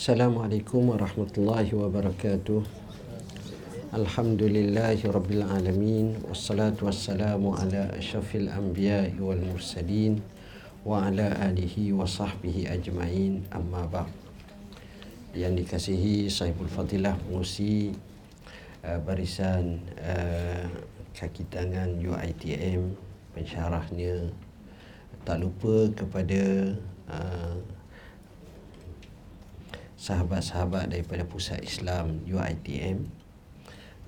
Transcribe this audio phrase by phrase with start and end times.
[0.00, 2.64] Assalamualaikum warahmatullahi wabarakatuh.
[3.92, 10.24] Alhamdulillahi rabbil alamin wassalatu wassalamu ala asyrafil anbiya'i wal mursalin
[10.88, 14.08] wa ala alihi wa sahbihi ajma'in amma ba'd.
[15.36, 17.92] Yang dikasihi sahibul fadilah pengusi
[18.80, 20.64] uh, barisan uh,
[21.12, 22.96] kaki tangan UITM
[23.36, 24.32] pensyarahnya
[25.28, 26.72] tak lupa kepada
[27.12, 27.79] uh,
[30.00, 33.04] sahabat-sahabat daripada pusat Islam UITM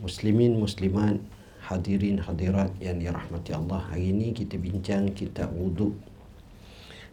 [0.01, 1.20] muslimin muslimat
[1.68, 3.92] hadirin hadirat yang dirahmati Allah.
[3.92, 5.92] Hari ini kita bincang kitab wuduk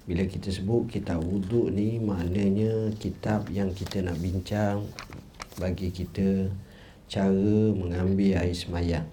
[0.08, 4.88] bila kita sebut kitab wuduk ni maknanya kitab yang kita nak bincang
[5.60, 6.48] bagi kita
[7.12, 9.06] cara mengambil air semayang.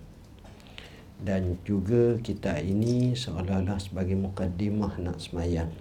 [1.18, 5.74] Dan juga kitab ini seolah-olah sebagai mukaddimah nak semayang.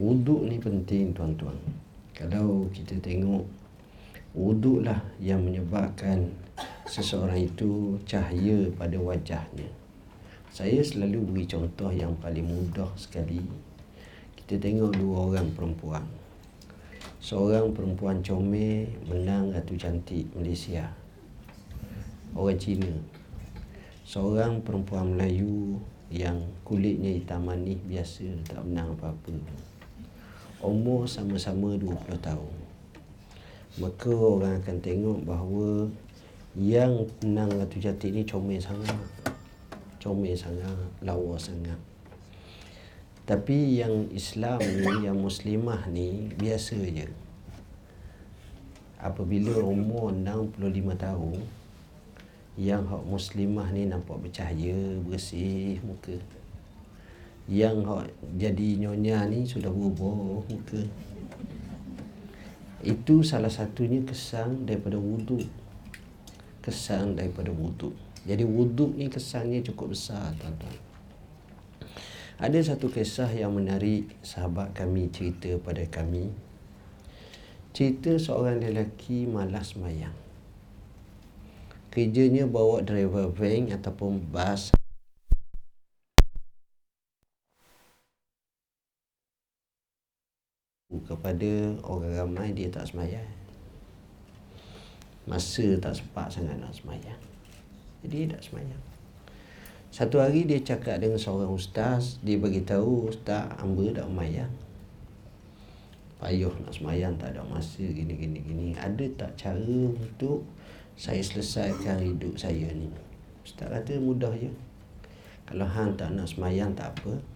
[0.00, 3.48] Wuduk ni penting tuan-tuan kalau kita tengok
[4.36, 6.28] wuduklah yang menyebabkan
[6.84, 9.68] seseorang itu cahaya pada wajahnya.
[10.52, 13.40] Saya selalu beri contoh yang paling mudah sekali.
[14.36, 16.04] Kita tengok dua orang perempuan.
[17.24, 20.92] Seorang perempuan comel menang Ratu Cantik Malaysia.
[22.36, 22.92] Orang Cina.
[24.04, 25.80] Seorang perempuan Melayu
[26.12, 29.32] yang kulitnya hitam manis biasa tak menang apa-apa
[30.62, 32.54] umur sama-sama 20 tahun.
[33.82, 35.90] Maka orang akan tengok bahawa
[36.54, 39.00] yang menang Ratu Jati ni comel sangat.
[39.98, 41.78] Comel sangat lawa sangat.
[43.22, 47.08] Tapi yang Islam ni yang muslimah ni biasa je.
[49.02, 50.58] Apabila umur 65
[50.94, 51.38] tahun
[52.60, 56.20] yang hak muslimah ni nampak bercahaya bersih muka
[57.50, 57.82] yang
[58.38, 60.82] jadi nyonya ni sudah berubah muka.
[62.82, 65.46] Itu salah satunya kesan daripada wuduk
[66.62, 67.90] kesan daripada wuduk
[68.22, 70.78] jadi wuduk ni kesannya cukup besar tuan-tuan.
[72.38, 76.30] Ada satu kisah yang menarik sahabat kami cerita pada kami.
[77.74, 80.14] Cerita seorang lelaki malas mayang.
[81.90, 84.70] Kerjanya bawa driver van ataupun bas
[91.08, 93.24] kepada orang ramai dia tak semayang.
[95.24, 97.20] Masa tak sempat sangat nak semayang.
[98.04, 98.82] Jadi dia tak semayang.
[99.92, 104.52] Satu hari dia cakap dengan seorang ustaz dia bagi tahu ustaz hamba tak semayang.
[106.20, 108.66] Payuh nak semayang tak ada masa gini gini gini.
[108.76, 110.44] Ada tak cara untuk
[110.96, 112.88] saya selesaikan hidup saya ni?
[113.42, 114.50] Ustaz kata mudah je.
[115.48, 117.31] Kalau hang tak nak semayang tak apa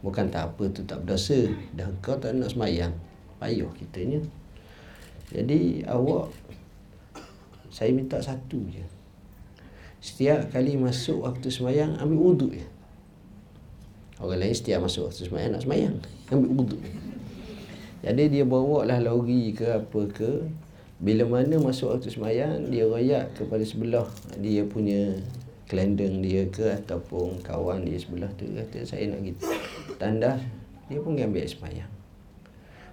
[0.00, 1.48] Bukan tak apa tu tak berdosa.
[1.76, 2.92] Dah kau tak nak semayang
[3.36, 4.20] Payuh kitanya.
[5.28, 6.32] Jadi awak
[7.68, 8.84] Saya minta satu je.
[10.00, 12.66] Setiap kali masuk waktu semayang Ambil wuduk je.
[14.20, 15.96] Orang lain setiap masuk waktu semayang Nak semayang
[16.32, 16.80] Ambil wuduk.
[18.00, 20.48] Jadi dia bawa lah lori ke apa ke.
[21.00, 24.08] Bila mana masuk waktu semayang Dia royak kepada sebelah
[24.40, 25.20] Dia punya
[25.70, 29.46] kelendeng dia ke ataupun kawan dia sebelah tu kata saya nak gitu
[30.02, 30.42] tandas
[30.90, 31.92] dia pun ambil air semayang.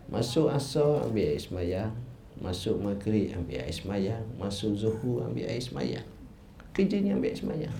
[0.05, 1.89] Masuk asar ambil air semayang.
[2.37, 4.21] Masuk maghrib ambil air semayang.
[4.37, 6.05] Masuk zuhur ambil air semayang.
[6.77, 7.77] Kerjanya ambil air semayang.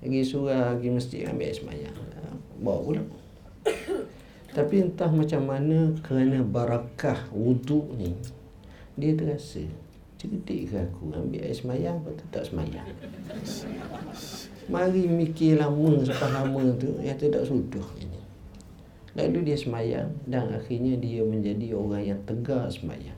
[0.00, 1.94] Pergi surah pergi masjid ambil air semayang.
[2.56, 3.02] Bawa pula.
[4.56, 8.16] Tapi entah macam mana kerana barakah wuduk ni
[8.96, 9.62] dia terasa
[10.20, 11.16] Cerdik ke aku?
[11.16, 12.84] Ambil air semayang Lepas tu tak semayang.
[14.68, 17.88] Mari mikir lama Sampai lama tu Yang tu tak sudah
[19.16, 23.16] Lalu dia semayang Dan akhirnya dia menjadi orang yang tegar semayang.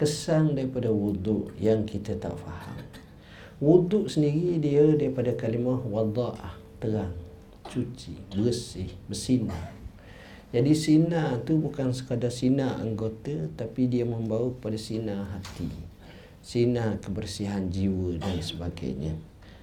[0.00, 2.80] Kesan daripada wuduk Yang kita tak faham.
[3.60, 7.12] Wuduk sendiri dia daripada kalimah Wada'ah Terang
[7.68, 9.79] Cuci Bersih Bersinar
[10.50, 15.70] jadi sinar tu bukan sekadar sinar anggota tapi dia membawa kepada sinar hati.
[16.42, 19.14] Sinar kebersihan jiwa dan sebagainya.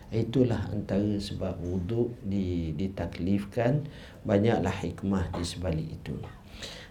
[0.08, 2.16] Itulah antara sebab wuduk
[2.80, 3.84] ditaklifkan
[4.24, 6.16] banyaklah hikmah di sebalik itu.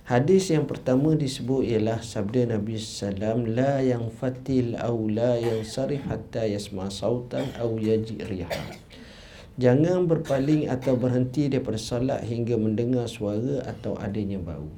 [0.05, 6.05] Hadis yang pertama disebut ialah sabda Nabi sallam la yang fatil au la yang sarif
[6.05, 8.86] hatta yasma sautan au yaji riha.
[9.57, 14.69] Jangan berpaling atau berhenti daripada solat hingga mendengar suara atau adanya bau.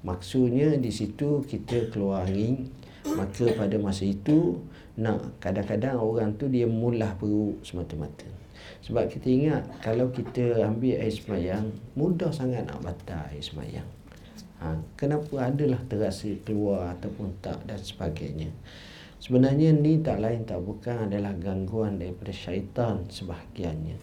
[0.00, 2.72] Maksudnya di situ kita keluar angin,
[3.04, 4.64] maka pada masa itu
[4.96, 8.24] nak kadang-kadang orang tu dia mulah perut semata-mata.
[8.80, 13.88] Sebab kita ingat kalau kita ambil air semayang, mudah sangat nak batal air semayang.
[14.64, 18.48] ha, kenapa adalah terasa keluar ataupun tak dan sebagainya
[19.18, 23.98] sebenarnya ni tak lain tak bukan adalah gangguan daripada syaitan sebahagiannya.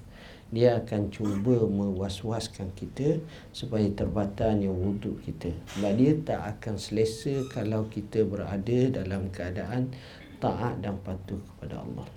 [0.53, 3.19] Dia akan cuba mewaswaskan kita
[3.49, 5.51] supaya terbatalnya wuduk kita.
[5.75, 9.89] Sebab dia tak akan selesa kalau kita berada dalam keadaan
[10.37, 12.07] taat dan patuh kepada Allah.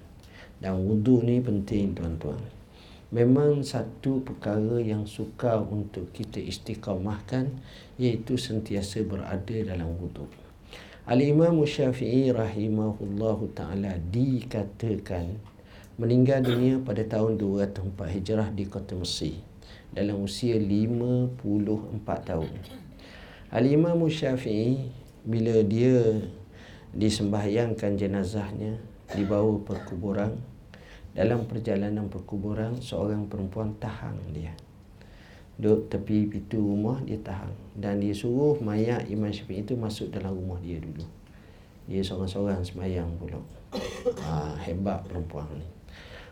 [0.60, 2.38] Dan wuduk ni penting tuan-tuan.
[3.08, 7.48] Memang satu perkara yang suka untuk kita istiqamahkan
[7.96, 10.47] iaitu sentiasa berada dalam wuduk
[11.08, 15.40] Al-Imam Syafi'i rahimahullahu ta'ala dikatakan
[15.96, 19.40] meninggal dunia pada tahun 204 Hijrah di kota Mesir
[19.88, 21.32] dalam usia 54
[22.04, 22.52] tahun.
[23.48, 24.92] Al-Imam Syafi'i
[25.24, 26.28] bila dia
[26.92, 28.76] disembahyangkan jenazahnya
[29.08, 30.36] di bawah perkuburan
[31.16, 34.52] dalam perjalanan perkuburan seorang perempuan tahan dia
[35.58, 37.50] duduk tepi pintu rumah dia tahan.
[37.74, 41.02] Dan dia suruh mayat Imam Syafi'i itu masuk dalam rumah dia dulu.
[41.90, 43.42] Dia seorang-seorang sembahyang pula.
[44.22, 45.66] Ha, hebat perempuan ni.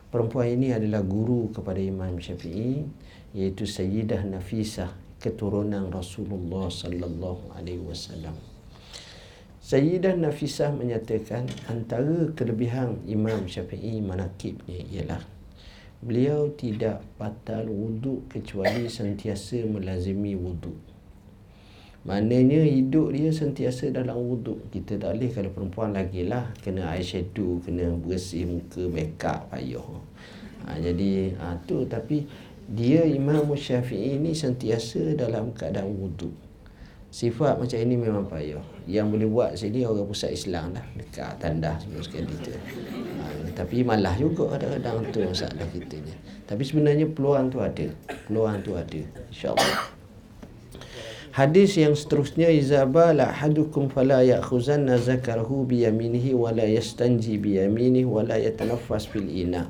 [0.07, 2.87] Perempuan ini adalah guru kepada Imam Syafi'i
[3.35, 8.33] iaitu Sayyidah Nafisah keturunan Rasulullah sallallahu alaihi wasallam.
[9.59, 15.36] Sayyidah Nafisah menyatakan antara kelebihan Imam Syafi'i manakibnya ialah
[16.01, 20.77] beliau tidak batal wuduk kecuali sentiasa melazimi wuduk.
[22.07, 24.71] Maknanya hidup dia sentiasa dalam wuduk.
[24.71, 26.55] Kita tak boleh kalau perempuan lagi lah.
[26.63, 29.83] Kena eyeshadow, kena bersih muka, make up, payah.
[30.63, 32.23] Ha, jadi ha, tu tapi
[32.63, 36.46] dia Imam Syafi'i ni sentiasa dalam keadaan wuduk.
[37.17, 38.61] Sifat macam ini memang payah.
[38.85, 40.85] Yang boleh buat sini orang pusat Islam dah.
[40.93, 42.53] Dekat tandah semua sekali tu.
[42.53, 46.13] Ha, tapi malah juga kadang-kadang tu masalah kita ni.
[46.45, 47.89] Tapi sebenarnya peluang tu ada.
[48.29, 49.01] Peluang tu ada.
[49.33, 49.97] InsyaAllah.
[51.33, 57.57] Hadis yang seterusnya izaba la hadukum fala ya'khuzanna zakarahu bi yaminihi wa la yastanji bi
[57.57, 59.65] yaminihi wa la yatanaffas fil ina.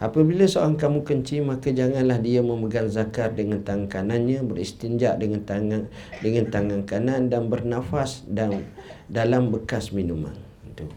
[0.00, 5.92] Apabila seorang kamu kencing maka janganlah dia memegang zakar dengan tangan kanannya beristinja dengan tangan
[6.24, 8.64] dengan tangan kanan dan bernafas dan
[9.12, 10.32] dalam bekas minuman.
[10.64, 10.88] Itu.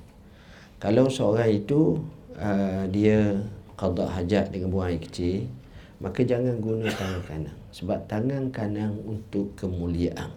[0.80, 2.00] Kalau seorang itu
[2.40, 3.44] uh, dia
[3.76, 5.52] qada hajat dengan buang air kecil
[6.00, 7.56] maka jangan guna tangan kanan.
[7.76, 10.32] Sebab tangan kanan untuk kemuliaan.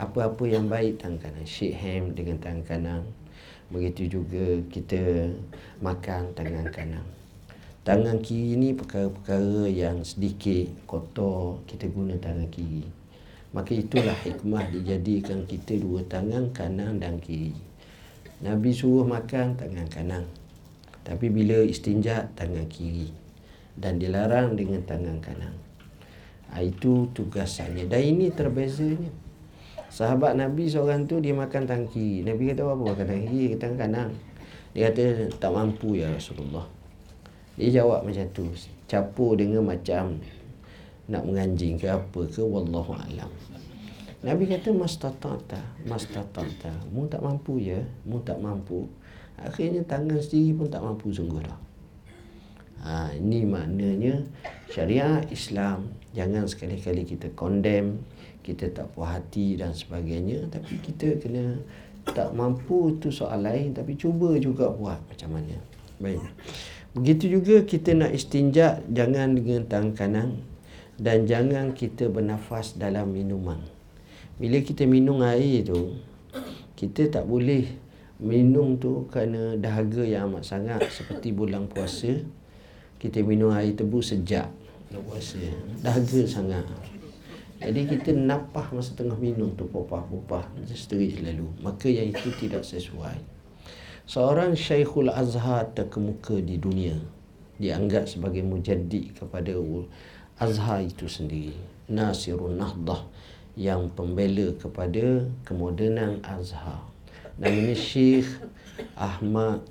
[0.00, 1.44] Apa-apa yang baik tangan kanan.
[1.44, 3.02] Shake hand dengan tangan kanan.
[3.68, 5.28] Begitu juga kita
[5.84, 7.04] makan tangan kanan
[7.82, 12.86] tangan kiri ni perkara-perkara yang sedikit kotor kita guna tangan kiri
[13.52, 17.54] maka itulah hikmah dijadikan kita dua tangan kanan dan kiri
[18.42, 20.24] Nabi suruh makan tangan kanan
[21.02, 23.10] tapi bila istinja tangan kiri
[23.74, 25.54] dan dilarang dengan tangan kanan
[26.52, 27.88] Ha, itu tugasannya.
[27.88, 29.08] Dan ini terbezanya.
[29.88, 32.24] Sahabat Nabi seorang tu dia makan tangan kiri.
[32.28, 32.84] Nabi kata apa?
[32.92, 34.08] Makan tangan kiri, tangan kanan.
[34.76, 36.64] Dia kata tak mampu ya Rasulullah.
[37.56, 38.48] Dia jawab macam tu.
[38.88, 40.20] Capur dengan macam
[41.08, 43.28] nak menganjing ke apa ke wallahu alam.
[44.22, 46.70] Nabi kata mastatata, mastatata.
[46.94, 48.86] Mu tak mampu ya, mu tak mampu.
[49.34, 51.58] Akhirnya tangan sendiri pun tak mampu sungguh dah.
[52.82, 54.22] Ha, ini maknanya
[54.70, 58.02] syariat Islam jangan sekali-kali kita condemn,
[58.42, 61.62] kita tak puas hati dan sebagainya tapi kita kena
[62.10, 65.54] tak mampu itu soal lain tapi cuba juga buat macam mana.
[66.02, 66.22] Baik.
[66.92, 70.28] Begitu juga kita nak istinja jangan dengan tangan kanan
[71.00, 73.56] dan jangan kita bernafas dalam minuman.
[74.36, 75.96] Bila kita minum air tu
[76.76, 77.64] kita tak boleh
[78.20, 82.20] minum tu kerana dahaga yang amat sangat seperti bulan puasa.
[83.00, 84.52] Kita minum air tebu sejak
[84.92, 85.40] nak puasa.
[85.80, 86.68] Dahaga sangat.
[87.56, 91.48] Jadi kita napah masa tengah minum tu popah-popah seterik selalu.
[91.64, 93.31] Maka yang itu tidak sesuai
[94.08, 96.98] seorang Syekhul Azhar terkemuka di dunia
[97.58, 99.54] dianggap sebagai mujaddid kepada
[100.38, 101.54] Azhar itu sendiri
[101.86, 103.06] Nasirun Nahdah
[103.54, 106.82] yang pembela kepada kemodenan Azhar
[107.38, 108.28] namanya Syekh
[108.98, 109.62] Ahmad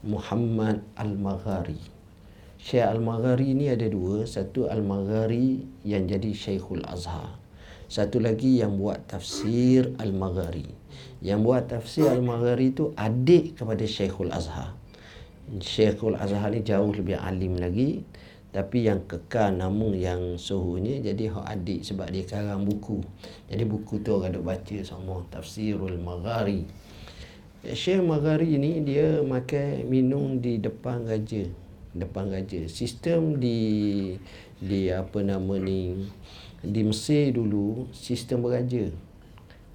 [0.00, 1.98] Muhammad Al-Maghari
[2.58, 4.26] Syekh Al-Maghari ni ada dua.
[4.26, 7.38] Satu Al-Maghari yang jadi Syekhul Azhar.
[7.86, 10.66] Satu lagi yang buat tafsir Al-Maghari.
[11.18, 14.74] Yang buat tafsir Al-Maghari tu adik kepada Syekhul Azhar.
[15.58, 18.06] Syekhul Azhar ni jauh lebih alim lagi.
[18.48, 23.04] Tapi yang kekal namun yang suhunya jadi hak adik sebab dia karang buku.
[23.50, 25.26] Jadi buku tu orang ada baca semua.
[25.28, 26.64] Tafsirul Maghari.
[27.66, 31.50] Syekh Maghari ni dia makan minum di depan raja
[31.98, 33.58] depan raja sistem di
[34.60, 36.06] di apa nama ni
[36.62, 38.90] di Mesir dulu sistem beraja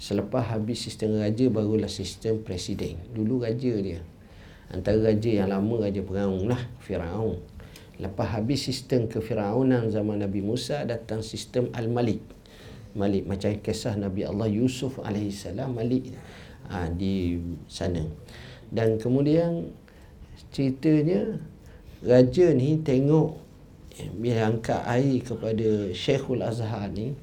[0.01, 2.99] Selepas habis sistem raja barulah sistem presiden.
[3.15, 4.01] Dulu raja dia.
[4.73, 7.39] Antara raja yang lama raja Firaun lah, Firaun.
[8.01, 12.19] Lepas habis sistem kefiraunan zaman Nabi Musa datang sistem Al-Malik.
[12.97, 15.33] Malik macam kisah Nabi Allah Yusuf alaihi
[15.69, 16.13] Malik
[16.73, 17.37] ha, di
[17.69, 18.01] sana.
[18.73, 19.69] Dan kemudian
[20.49, 21.37] ceritanya
[22.01, 23.37] raja ni tengok
[23.93, 27.13] dia angkat air kepada Syekhul Azhar ni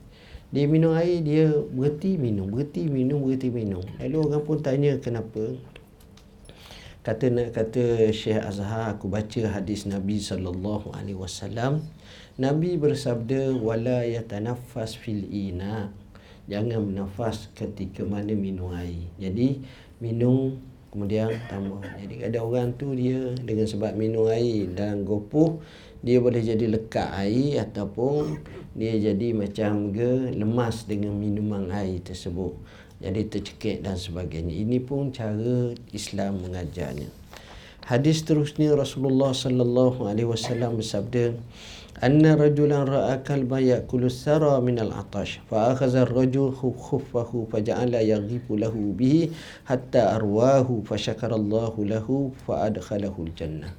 [0.50, 3.82] dia minum air dia berhenti minum berhenti minum berhenti minum.
[4.02, 5.54] Lalu orang pun tanya kenapa?
[7.00, 11.86] Kata nak kata Syekh Azhar aku baca hadis Nabi sallallahu alaihi wasallam.
[12.36, 15.94] Nabi bersabda wala yatanaffas fil ina
[16.50, 19.06] jangan bernafas ketika mana minum air.
[19.22, 19.62] Jadi
[20.02, 20.58] minum
[20.90, 21.86] kemudian tambah.
[21.94, 25.62] Jadi ada orang tu dia dengan sebab minum air dan gopoh
[26.00, 28.40] dia boleh jadi lekat air ataupun
[28.72, 32.56] dia jadi macam ke lemas dengan minuman air tersebut.
[33.00, 34.52] Jadi tercekik dan sebagainya.
[34.60, 37.08] Ini pun cara Islam mengajarnya.
[37.88, 41.32] Hadis terusnya Rasulullah sallallahu alaihi wasallam bersabda
[42.00, 48.56] anna rajulan ra'a kalba ya'kulu thara min al-atash fa akhadha ar-rajul khuffahu fa ja'ala yaghifu
[48.56, 49.34] lahu bihi
[49.68, 53.74] hatta arwahu fa shakara Allahu lahu fa adkhalahu al-jannah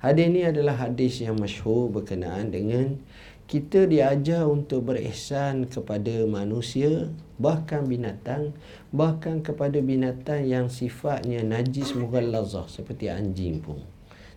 [0.00, 2.96] Hadis ini adalah hadis yang masyhur berkenaan dengan
[3.44, 8.56] kita diajar untuk berihsan kepada manusia bahkan binatang
[8.96, 13.76] bahkan kepada binatang yang sifatnya najis mughallazah seperti anjing pun.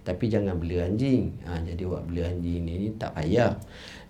[0.04, 1.32] Tapi jangan bela anjing.
[1.48, 3.56] Ha, jadi buat bela anjing ni, ni tak payah.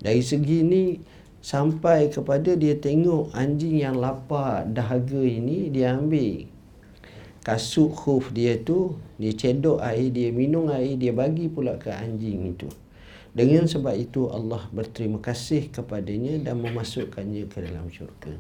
[0.02, 0.98] Dari segi ni
[1.38, 6.50] sampai kepada dia tengok anjing yang lapar dahaga ini dia ambil
[7.44, 12.52] kasut khuf dia tu dia cedok air dia minum air dia bagi pula ke anjing
[12.52, 12.68] itu.
[13.32, 18.36] Dengan sebab itu Allah berterima kasih kepadanya dan memasukkannya ke dalam syurga.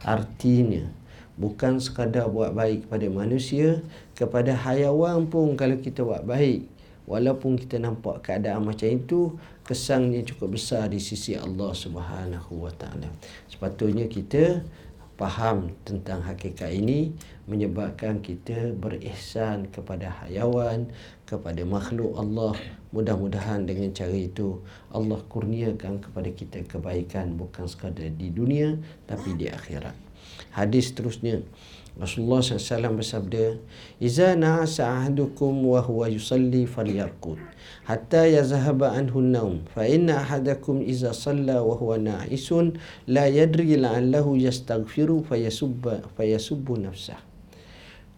[0.00, 0.88] Artinya
[1.36, 3.84] bukan sekadar buat baik kepada manusia
[4.16, 6.72] kepada hayawan pun kalau kita buat baik.
[7.04, 13.12] Walaupun kita nampak keadaan macam itu kesannya cukup besar di sisi Allah Subhanahu wa taala.
[13.44, 14.64] Sepatutnya kita
[15.20, 17.12] faham tentang hakikat ini
[17.44, 20.88] menyebabkan kita berihsan kepada hayawan
[21.28, 22.56] kepada makhluk Allah.
[22.94, 24.62] Mudah-mudahan dengan cara itu
[24.94, 29.96] Allah kurniakan kepada kita kebaikan bukan sekadar di dunia tapi di akhirat.
[30.54, 31.42] Hadis terusnya
[31.94, 33.54] Rasulullah SAW bersabda
[34.02, 37.38] Iza na'asa ahdukum wa huwa yusalli falyarqud
[37.86, 42.74] hatta yazhaba anhu an-nawm fa inna ahadakum iza salla wa huwa na'isun
[43.06, 47.33] la yadri la'allahu yastaghfiru fayasubba fayasubbu nafsah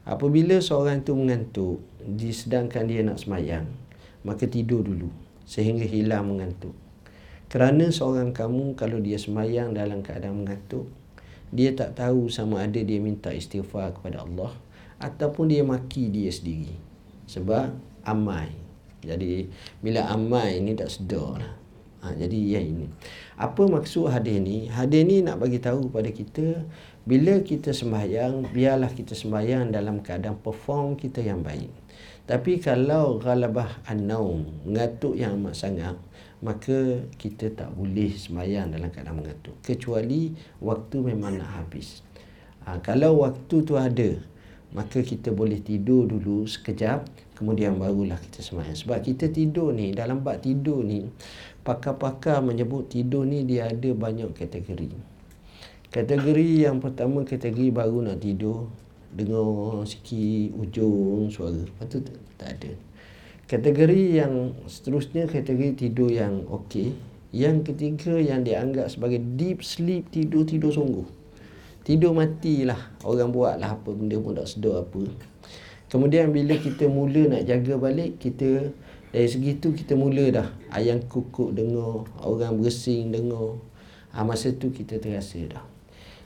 [0.07, 1.83] Apabila seorang itu mengantuk
[2.31, 3.67] sedangkan dia nak semayang
[4.23, 5.11] maka tidur dulu
[5.47, 6.75] sehingga hilang mengantuk.
[7.47, 10.87] Kerana seorang kamu kalau dia semayang dalam keadaan mengantuk
[11.51, 14.55] dia tak tahu sama ada dia minta istighfar kepada Allah
[15.03, 16.75] ataupun dia maki dia sendiri.
[17.27, 17.75] Sebab
[18.07, 18.67] amai
[19.07, 19.47] jadi
[19.79, 21.55] bila amai ini tak sedar lah.
[22.03, 22.91] ha, jadi ya ini.
[23.39, 24.67] Apa maksud hadis ni?
[24.67, 26.67] Hadis ni nak bagi tahu kepada kita
[27.07, 31.71] bila kita sembahyang biarlah kita sembahyang dalam keadaan perform kita yang baik.
[32.27, 35.95] Tapi kalau ghalabah an-naum mengatuk yang amat sangat
[36.43, 42.03] maka kita tak boleh semayang dalam keadaan mengantuk kecuali waktu memang nak habis.
[42.67, 44.19] Ha, kalau waktu tu ada
[44.75, 47.07] maka kita boleh tidur dulu sekejap
[47.39, 48.75] kemudian barulah kita semayang.
[48.75, 51.07] Sebab kita tidur ni dalam bab tidur ni
[51.63, 55.16] pakar-pakar menyebut tidur ni dia ada banyak kategori
[55.95, 58.71] kategori yang pertama kategori baru nak tidur
[59.13, 62.03] dengar sikit ujung suara lepas tu
[62.37, 62.73] tak ada
[63.47, 66.99] Kategori yang seterusnya kategori tidur yang okey.
[67.31, 71.07] Yang ketiga yang dianggap sebagai deep sleep tidur tidur sungguh.
[71.87, 75.07] Tidur matilah orang buatlah apa benda pun tak sedar apa.
[75.87, 78.75] Kemudian bila kita mula nak jaga balik kita
[79.15, 83.63] dari segi tu kita mula dah ayam kukuk dengar, orang bersing dengar.
[84.11, 85.76] Ha, masa tu kita terasa dah.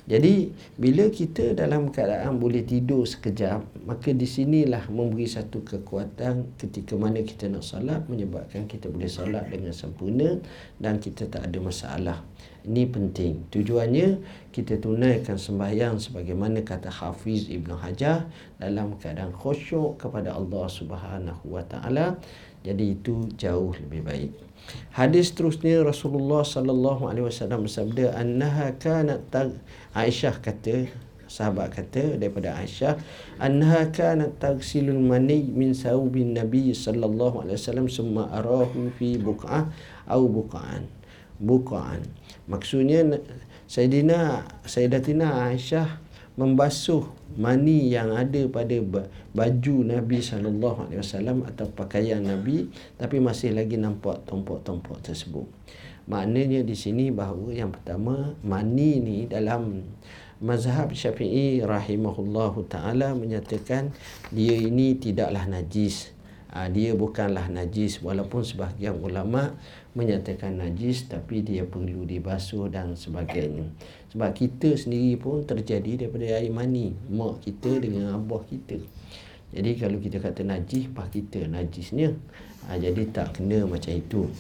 [0.09, 6.97] Jadi bila kita dalam keadaan boleh tidur sekejap, maka di sinilah memberi satu kekuatan ketika
[6.97, 10.40] mana kita nak solat menyebabkan kita boleh solat dengan sempurna
[10.80, 12.19] dan kita tak ada masalah.
[12.61, 13.49] Ini penting.
[13.49, 14.21] Tujuannya
[14.52, 18.28] kita tunaikan sembahyang sebagaimana kata Hafiz Ibn Hajar
[18.61, 22.21] dalam keadaan khusyuk kepada Allah Subhanahu Wa Taala.
[22.61, 24.50] Jadi itu jauh lebih baik.
[24.91, 29.23] Hadis terusnya Rasulullah sallallahu alaihi wasallam bersabda annaha kanat
[29.95, 30.91] Aisyah kata
[31.31, 32.99] sahabat kata daripada Aisyah
[33.39, 39.71] annaha kanat tagsilul mani min saubin nabi sallallahu alaihi wasallam summa arahu fi buq'ah
[40.11, 40.91] au buq'an.
[41.39, 42.03] Buq'an.
[42.50, 43.07] Maksudnya
[43.71, 48.77] Sayyidina Sayyidatina Aisyah membasuh mani yang ada pada
[49.35, 55.47] baju Nabi sallallahu alaihi wasallam atau pakaian Nabi tapi masih lagi nampak tompok-tompok tersebut.
[56.11, 59.87] Maknanya di sini bahawa yang pertama mani ni dalam
[60.41, 63.93] mazhab Syafi'i rahimahullahu taala menyatakan
[64.33, 66.17] dia ini tidaklah najis.
[66.51, 69.55] Ha, dia bukanlah najis walaupun sebahagian ulama
[69.95, 73.71] menyatakan najis tapi dia perlu dibasuh dan sebagainya.
[74.11, 78.83] Sebab kita sendiri pun terjadi daripada air mani mak kita dengan abah kita.
[79.50, 82.14] Jadi kalau kita kata najis, pak kita najisnya.
[82.67, 84.31] Ha, jadi tak kena macam itu.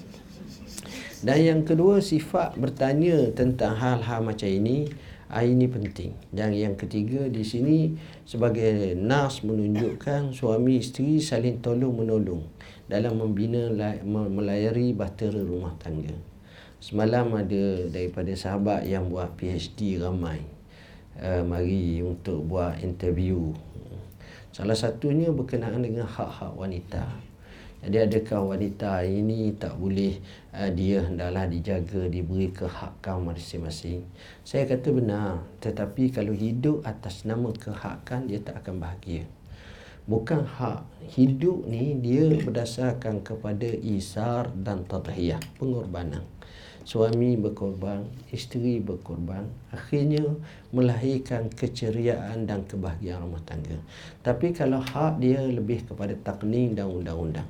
[1.20, 4.88] Dan yang kedua sifat bertanya tentang hal-hal macam ini
[5.30, 6.14] ah, ini penting.
[6.34, 7.94] Dan yang ketiga di sini
[8.26, 12.42] sebagai nas menunjukkan suami isteri saling tolong menolong
[12.90, 13.70] dalam membina
[14.06, 16.29] melayari bahtera rumah tangga.
[16.80, 20.40] Semalam ada daripada sahabat yang buat PhD ramai.
[21.20, 23.52] Uh, mari untuk buat interview.
[24.48, 27.04] Salah satunya berkenaan dengan hak-hak wanita.
[27.84, 30.24] Jadi adakah wanita ini tak boleh
[30.56, 34.00] uh, dia hendaklah dijaga, diberi kehakan masing-masing.
[34.40, 35.44] Saya kata benar.
[35.60, 39.28] Tetapi kalau hidup atas nama kehakan, dia tak akan bahagia.
[40.08, 40.80] Bukan hak.
[41.12, 45.44] Hidup ni dia berdasarkan kepada isar dan tadhiyah.
[45.60, 46.39] Pengorbanan
[46.84, 50.24] suami berkorban, isteri berkorban, akhirnya
[50.74, 53.78] melahirkan keceriaan dan kebahagiaan rumah tangga.
[54.24, 57.46] Tapi kalau hak dia lebih kepada takning dan undang-undang,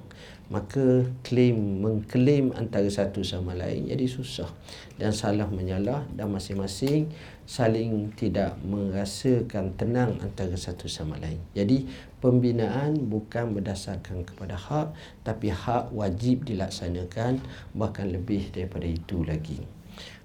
[0.50, 4.50] maka klaim mengklaim antara satu sama lain jadi susah
[4.98, 7.06] dan salah menyalah dan masing-masing
[7.50, 11.42] saling tidak merasakan tenang antara satu sama lain.
[11.50, 11.82] Jadi
[12.22, 14.94] pembinaan bukan berdasarkan kepada hak
[15.26, 17.42] tapi hak wajib dilaksanakan
[17.74, 19.58] bahkan lebih daripada itu lagi.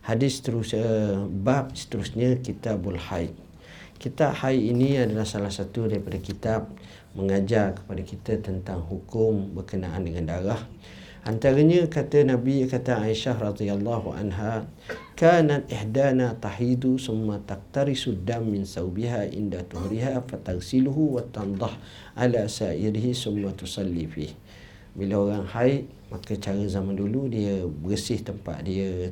[0.05, 3.33] Hadis terus uh, bab seterusnya kitabul haid.
[3.97, 6.69] Kitab haid ini adalah salah satu daripada kitab
[7.17, 10.61] mengajar kepada kita tentang hukum berkenaan dengan darah.
[11.25, 14.69] Antaranya kata Nabi kata Aisyah radhiyallahu anha,
[15.17, 21.73] "Kanat ihdana tahidu summa taqtarisu dam min sawbiha inda tuhriha fatagsiluhu wa tandah
[22.13, 24.37] ala sa'irihi summa tusalli fi."
[24.93, 29.09] Bila orang haid, maka cara zaman dulu dia bersih tempat dia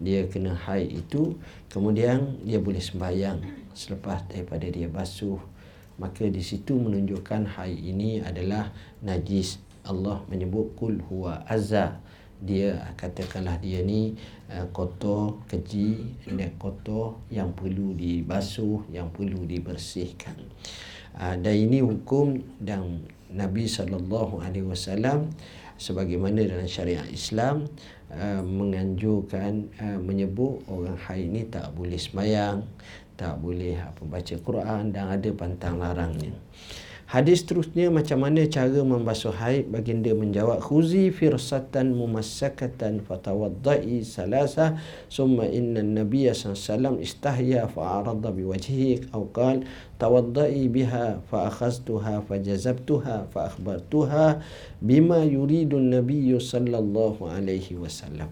[0.00, 1.36] dia kena haid itu,
[1.68, 3.36] kemudian dia boleh sembahyang
[3.76, 5.36] selepas daripada dia basuh
[6.00, 8.72] maka di situ menunjukkan haid ini adalah
[9.04, 12.00] najis Allah menyebut kul huwa azza
[12.40, 14.16] dia katakanlah dia ni
[14.48, 20.36] uh, kotor keji dan kotor yang perlu dibasuh yang perlu dibersihkan
[21.20, 25.28] uh, dan ini hukum dan Nabi sallallahu alaihi wasallam
[25.76, 27.68] sebagaimana dalam syariat Islam
[28.08, 32.64] uh, menganjurkan uh, menyebut orang haid ini tak boleh sembahyang
[33.20, 36.32] tak boleh apa baca Quran dan ada pantang larangnya.
[37.10, 44.78] Hadis terusnya macam mana cara membasuh haid baginda menjawab khuzi firsatan mumassakatan fatawaddai salasa
[45.10, 49.66] summa inna nabiyya sallallahu istahya fa'arada biwajhihi aw qal
[49.98, 54.38] tawaddai biha fa akhadtuha fa jazabtuha fa akhbartuha
[54.78, 58.30] bima yuridu an-nabiyyu sallallahu alaihi wasallam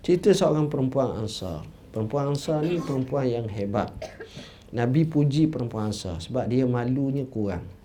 [0.00, 3.88] cerita seorang perempuan ansar Perempuan Ansar ni perempuan yang hebat.
[4.68, 7.75] Nabi puji perempuan Ansar sebab dia malunya kurang.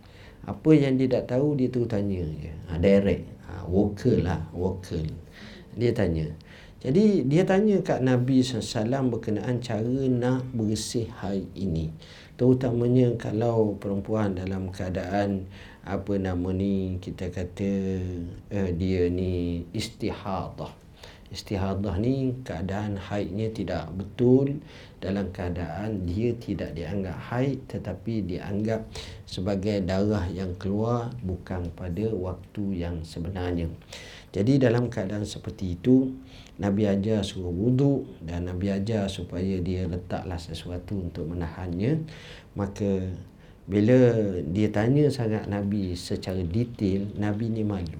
[0.45, 2.51] Apa yang dia tak tahu dia tu tanya je.
[2.71, 3.25] Ha, direct.
[3.45, 4.41] Ha, vocal lah.
[4.53, 5.05] Vocal.
[5.77, 6.27] Dia tanya.
[6.81, 11.93] Jadi dia tanya kat Nabi SAW berkenaan cara nak bersih haid ini.
[12.41, 15.45] Terutamanya kalau perempuan dalam keadaan
[15.85, 17.71] apa nama ni kita kata
[18.49, 20.69] uh, dia ni istihadah
[21.33, 24.61] istihadah ni keadaan haidnya tidak betul
[25.01, 28.85] dalam keadaan dia tidak dianggap haid tetapi dianggap
[29.25, 33.65] sebagai darah yang keluar bukan pada waktu yang sebenarnya.
[34.31, 36.13] Jadi dalam keadaan seperti itu
[36.61, 42.05] Nabi ajar suruh wuduk dan Nabi ajar supaya dia letaklah sesuatu untuk menahannya
[42.53, 43.09] maka
[43.65, 44.13] bila
[44.45, 47.99] dia tanya sangat Nabi secara detail Nabi ni malu.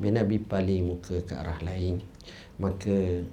[0.00, 2.00] Bila Nabi paling muka ke arah lain
[2.56, 3.24] maka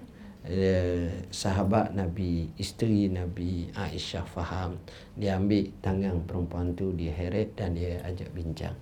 [1.29, 4.79] sahabat Nabi, isteri Nabi Aisyah faham.
[5.19, 8.75] Dia ambil tangan perempuan tu, dia heret dan dia ajak bincang.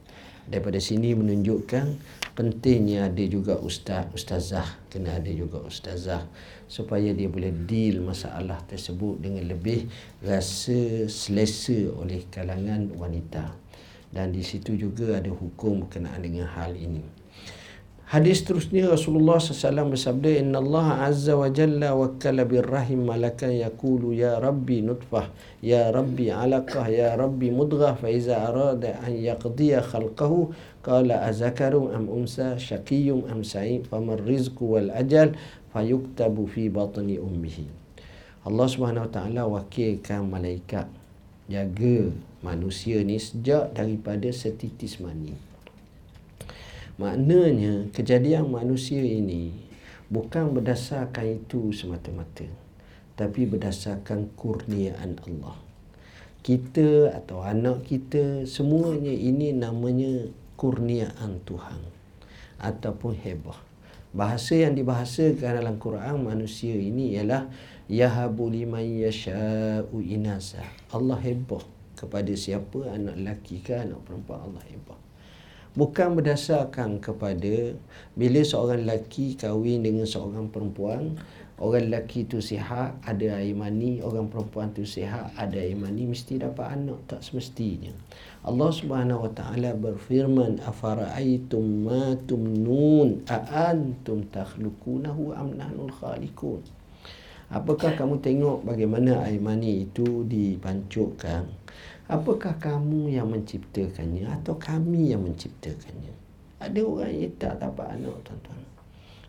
[0.45, 1.97] Daripada sini menunjukkan
[2.37, 4.77] pentingnya ada juga ustaz, ustazah.
[4.93, 6.21] Kena ada juga ustazah.
[6.69, 9.89] Supaya dia boleh deal masalah tersebut dengan lebih
[10.21, 13.57] rasa selesa oleh kalangan wanita.
[14.13, 17.24] Dan di situ juga ada hukum berkenaan dengan hal ini.
[18.05, 24.37] Hadis terusnya Rasulullah SAW bersabda Inna Allah Azza wa Jalla wakkala birrahim malakan yakulu Ya
[24.37, 30.53] Rabbi nutfah Ya Rabbi alaqah Ya Rabbi mudghah Fa iza arada an yaqdiya khalqahu
[30.85, 35.33] Qala azakarum am unsa Syakiyum am sa'im Famar rizku wal ajal
[35.73, 37.65] Fayuktabu fi batni ummihi
[38.45, 40.85] Allah Subhanahu wa taala wakilkan malaikat
[41.49, 42.13] jaga
[42.45, 45.54] manusia ni sejak daripada setitis mani
[46.95, 49.51] Maknanya kejadian manusia ini
[50.07, 52.47] bukan berdasarkan itu semata-mata
[53.19, 55.59] tapi berdasarkan kurniaan Allah.
[56.39, 61.83] Kita atau anak kita semuanya ini namanya kurniaan Tuhan
[62.63, 63.59] ataupun hebah.
[64.15, 67.51] Bahasa yang dibahasakan dalam Quran manusia ini ialah
[67.91, 70.63] yahabu liman yasha'u inasa.
[70.95, 71.63] Allah hebah
[71.99, 75.04] kepada siapa anak lelaki ke anak perempuan Allah hebah
[75.75, 77.75] bukan berdasarkan kepada
[78.15, 81.19] bila seorang lelaki kahwin dengan seorang perempuan
[81.55, 86.39] orang lelaki tu sihat ada air mani orang perempuan tu sihat ada air mani mesti
[86.39, 87.95] dapat anak tak semestinya.
[88.43, 93.23] Allah Subhanahu wa taala berfirman afara'aitum ma tumnun?
[93.31, 96.59] A antum takhluqunahu am nahnul khaliqun?
[97.45, 101.45] Apakah kamu tengok bagaimana air mani itu dipancukkan
[102.05, 106.13] Apakah kamu yang menciptakannya atau kami yang menciptakannya?
[106.61, 108.61] Ada orang yang tak dapat anak tuan-tuan.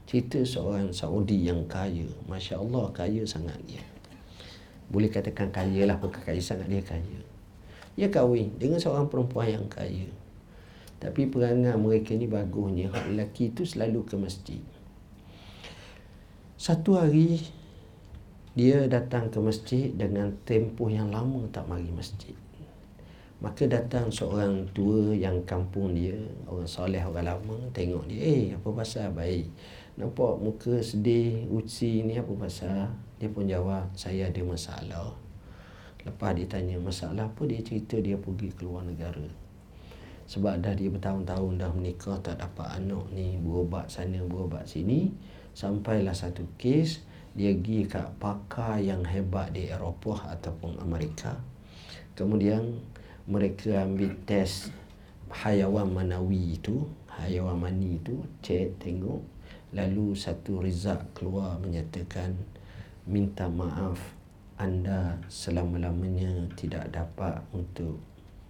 [0.04, 2.04] Cerita seorang Saudi yang kaya.
[2.28, 3.80] Masya Allah kaya sangat dia.
[4.92, 7.18] Boleh katakan kaya lah bukan kaya sangat dia kaya.
[7.96, 10.12] Dia kahwin dengan seorang perempuan yang kaya.
[11.00, 12.92] Tapi perangai mereka ni bagusnya.
[12.92, 14.60] Hak lelaki tu selalu ke masjid.
[16.60, 17.40] Satu hari
[18.52, 22.36] dia datang ke masjid dengan tempoh yang lama tak mari masjid.
[23.36, 26.16] Maka datang seorang tua yang kampung dia,
[26.48, 29.44] orang soleh, orang lama, tengok dia, eh apa pasal baik?
[30.00, 32.88] Nampak muka sedih, uci ni apa pasal?
[33.20, 35.12] Dia pun jawab, saya ada masalah.
[36.00, 39.28] Lepas dia tanya masalah apa, dia cerita dia pergi ke luar negara.
[40.26, 45.12] Sebab dah dia bertahun-tahun dah menikah, tak dapat anak ni, berobat sana, berobat sini.
[45.52, 47.04] Sampailah satu kes,
[47.36, 51.36] dia pergi kat pakar yang hebat di Eropah ataupun Amerika.
[52.16, 52.80] Kemudian
[53.26, 54.70] mereka ambil test
[55.34, 59.18] hayawan manawi itu hayawan mani itu cek tengok.
[59.74, 62.38] Lalu satu result keluar menyatakan
[63.02, 63.98] minta maaf
[64.56, 67.98] anda selama-lamanya tidak dapat untuk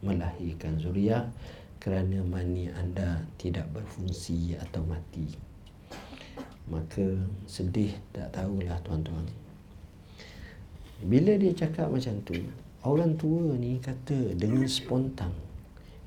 [0.05, 1.25] melahirkan zuriat
[1.81, 5.35] kerana mani anda tidak berfungsi atau mati.
[6.69, 7.17] Maka
[7.49, 9.25] sedih tak tahulah tuan-tuan.
[11.01, 12.37] Bila dia cakap macam tu
[12.87, 15.35] Orang tua ni kata dengan spontan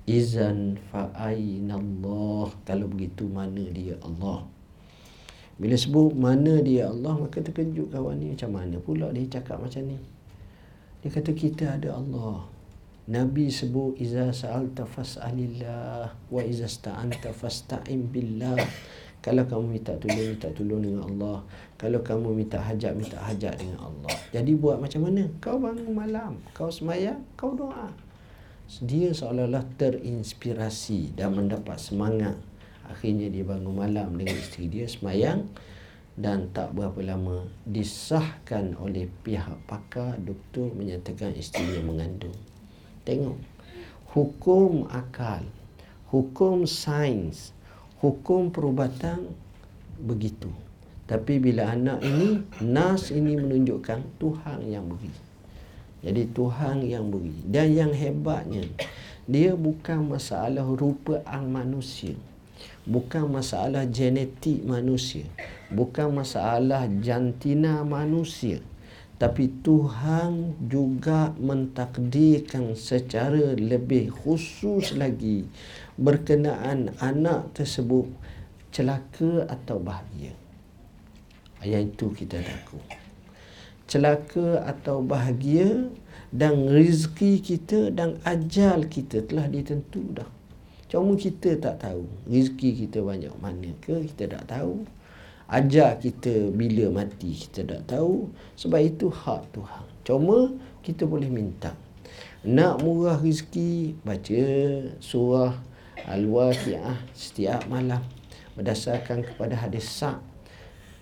[0.07, 2.55] Izan fa'ainallah.
[2.63, 4.47] Kalau begitu mana dia Allah?
[5.59, 9.91] Bila sebut mana dia Allah Maka terkejut kawan ni Macam mana pula dia cakap macam
[9.91, 9.99] ni?
[11.03, 12.47] Dia kata kita ada Allah.
[13.11, 18.55] Nabi sebut Iza sa'alta fas'alillah Wa iza sta'anta fasta'im billah
[19.19, 21.37] kalau kamu minta tolong, minta tolong dengan Allah.
[21.75, 24.15] Kalau kamu minta hajat, minta hajat dengan Allah.
[24.31, 25.27] Jadi buat macam mana?
[25.43, 27.91] Kau bangun malam, kau semayang, kau doa.
[28.79, 32.39] Dia seolah-olah terinspirasi dan mendapat semangat.
[32.87, 35.45] Akhirnya dia bangun malam dengan isteri dia semayang
[36.19, 42.35] dan tak berapa lama disahkan oleh pihak pakar doktor menyatakan isteri dia mengandung.
[43.03, 43.39] Tengok.
[44.15, 45.45] Hukum akal,
[46.09, 47.53] hukum sains,
[47.99, 49.27] hukum perubatan
[49.99, 50.47] begitu.
[51.09, 55.09] Tapi bila anak ini, nas ini menunjukkan Tuhan yang beri.
[56.05, 57.33] Jadi Tuhan yang beri.
[57.43, 58.63] Dan yang hebatnya,
[59.25, 62.15] dia bukan masalah rupaan manusia.
[62.85, 65.25] Bukan masalah genetik manusia.
[65.73, 68.61] Bukan masalah jantina manusia.
[69.19, 75.43] Tapi Tuhan juga mentakdirkan secara lebih khusus lagi
[75.99, 78.07] berkenaan anak tersebut
[78.71, 80.31] celaka atau bahagia.
[81.59, 82.79] Ayat itu kita takut.
[83.83, 85.91] Celaka atau bahagia
[86.31, 90.29] dan rezeki kita dan ajal kita telah ditentu dah.
[90.87, 94.87] Cuma kita tak tahu rezeki kita banyak mana ke kita tak tahu.
[95.49, 98.29] Ajal kita bila mati kita tak tahu.
[98.55, 99.85] Sebab itu hak Tuhan.
[100.05, 100.53] Cuma
[100.85, 101.73] kita boleh minta.
[102.45, 104.41] Nak murah rezeki baca
[105.01, 105.68] surah
[106.09, 108.01] Al-Waqi'ah setiap malam
[108.57, 110.17] berdasarkan kepada hadis sa'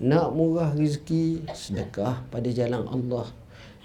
[0.03, 3.31] nak murah rezeki sedekah pada jalan Allah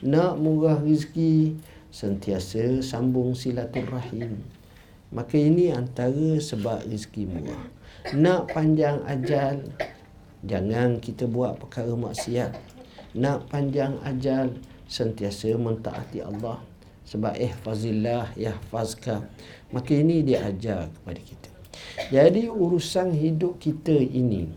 [0.03, 1.57] nak murah rezeki
[1.89, 4.43] sentiasa sambung silaturahim
[5.09, 7.65] maka ini antara sebab rezeki murah
[8.11, 9.63] Nak panjang ajal,
[10.43, 12.51] jangan kita buat perkara maksiat.
[13.15, 14.59] Nak panjang ajal,
[14.91, 16.59] sentiasa mentaati Allah.
[17.07, 19.27] Sebab ihfazillah yahfazka.
[19.75, 21.51] Maka ini dia ajar kepada kita.
[22.13, 24.49] Jadi urusan hidup kita ini,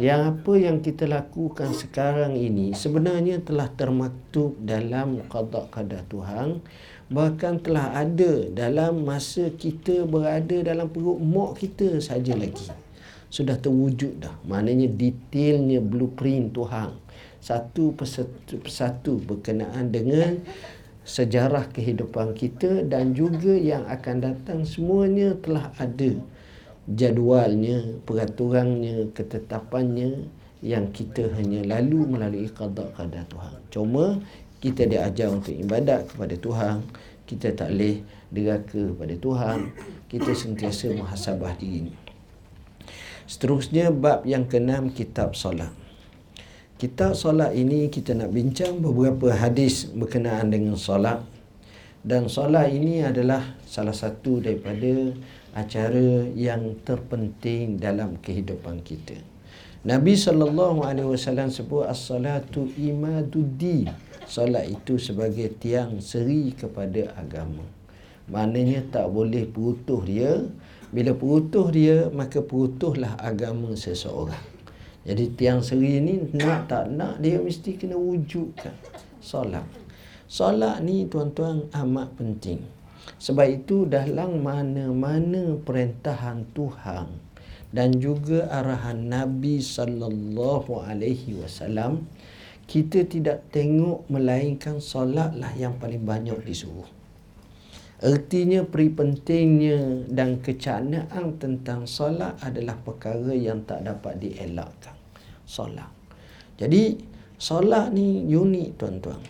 [0.00, 6.64] yang apa yang kita lakukan sekarang ini sebenarnya telah termaktub dalam qada qada Tuhan
[7.12, 12.72] bahkan telah ada dalam masa kita berada dalam perut mak kita saja lagi
[13.28, 16.96] sudah terwujud dah maknanya detailnya blueprint Tuhan
[17.44, 20.40] satu persatu, persatu berkenaan dengan
[21.10, 26.14] sejarah kehidupan kita dan juga yang akan datang semuanya telah ada
[26.86, 30.30] jadualnya, peraturannya, ketetapannya
[30.62, 33.54] yang kita hanya lalu melalui qada qada Tuhan.
[33.74, 34.04] Cuma
[34.62, 36.76] kita diajar untuk ibadat kepada Tuhan,
[37.26, 39.58] kita tak boleh deraka kepada Tuhan,
[40.06, 41.90] kita sentiasa muhasabah diri.
[43.26, 45.79] Seterusnya bab yang keenam kitab solat.
[46.80, 51.20] Kitab solat ini kita nak bincang beberapa hadis berkenaan dengan solat.
[52.00, 55.12] Dan solat ini adalah salah satu daripada
[55.52, 59.20] acara yang terpenting dalam kehidupan kita.
[59.84, 63.92] Nabi sallallahu alaihi wasallam sebut as-salatu imaduddin.
[64.24, 67.60] Solat itu sebagai tiang seri kepada agama.
[68.32, 70.48] Maknanya tak boleh putuh dia.
[70.88, 74.49] Bila putuh dia, maka putuhlah agama seseorang.
[75.00, 78.76] Jadi tiang seri ni nak tak nak dia mesti kena wujudkan
[79.24, 79.64] solat.
[80.28, 82.60] Solat ni tuan-tuan amat penting.
[83.16, 87.08] Sebab itu dalam mana-mana perintahan Tuhan
[87.72, 92.04] dan juga arahan Nabi sallallahu alaihi wasallam
[92.68, 96.99] kita tidak tengok melainkan solatlah yang paling banyak disuruh.
[98.00, 104.96] Ertinya peri pentingnya dan kecanaan tentang solat adalah perkara yang tak dapat dielakkan.
[105.44, 105.92] Solat.
[106.56, 106.96] Jadi
[107.36, 109.20] solat ni unik tuan-tuan.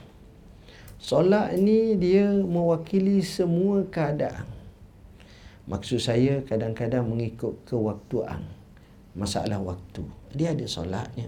[1.02, 4.46] Solat ni dia mewakili semua keadaan.
[5.66, 8.46] Maksud saya kadang-kadang mengikut kewaktuan.
[9.18, 10.06] Masalah waktu.
[10.30, 11.26] Dia ada solatnya.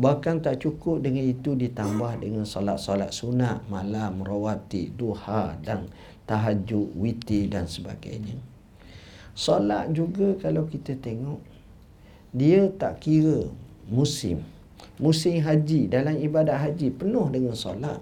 [0.00, 5.92] Bahkan tak cukup dengan itu ditambah dengan solat-solat sunat, malam, rawati, duha dan
[6.26, 8.36] tahajud, witi dan sebagainya.
[9.36, 11.40] Solat juga kalau kita tengok,
[12.34, 13.48] dia tak kira
[13.88, 14.44] musim.
[15.00, 17.98] Musim haji, dalam ibadat haji penuh dengan solat.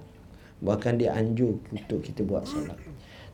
[0.59, 2.79] Bahkan dia anjur untuk kita buat solat.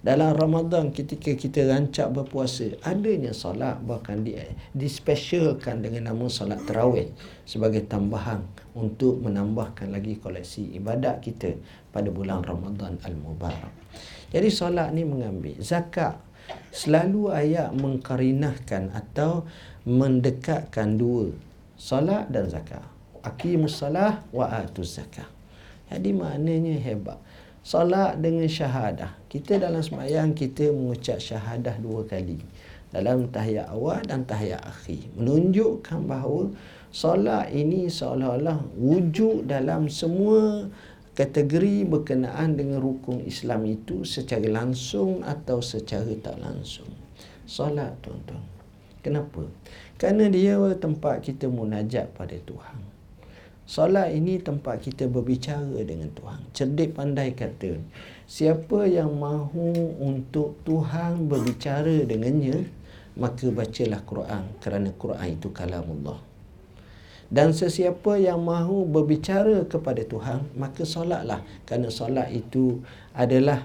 [0.05, 7.09] Dalam Ramadan ketika kita rancak berpuasa, adanya solat bahkan dia dispesialkan dengan nama solat terawih
[7.49, 8.45] sebagai tambahan
[8.77, 11.57] untuk menambahkan lagi koleksi ibadat kita
[11.89, 13.84] pada bulan Ramadan Al-Mubarak.
[14.35, 16.19] Jadi solat ni mengambil zakat
[16.75, 19.47] selalu ayat mengkarinahkan atau
[19.87, 21.31] mendekatkan dua
[21.79, 22.83] solat dan zakat.
[23.23, 25.31] Aqimus salah wa atuz zakat.
[25.87, 27.23] Jadi maknanya hebat.
[27.65, 29.17] Salat dengan syahadah.
[29.31, 32.37] Kita dalam semayang kita mengucap syahadah dua kali.
[32.93, 35.09] Dalam tahiyat awal dan tahiyat akhir.
[35.17, 36.53] Menunjukkan bahawa
[36.93, 40.69] salat ini seolah-olah wujud dalam semua
[41.15, 46.91] kategori berkenaan dengan rukun Islam itu secara langsung atau secara tak langsung.
[47.47, 48.43] Salat tuan-tuan.
[49.05, 49.47] Kenapa?
[49.95, 52.95] Kerana dia tempat kita munajat pada Tuhan.
[53.65, 56.37] Solat ini tempat kita berbicara dengan Tuhan.
[56.53, 57.81] Cerdik pandai kata,
[58.29, 62.69] siapa yang mahu untuk Tuhan berbicara dengannya,
[63.17, 66.34] maka bacalah Quran kerana Quran itu kalamullah.
[67.33, 72.85] Dan sesiapa yang mahu berbicara kepada Tuhan, maka solatlah kerana solat itu
[73.17, 73.65] adalah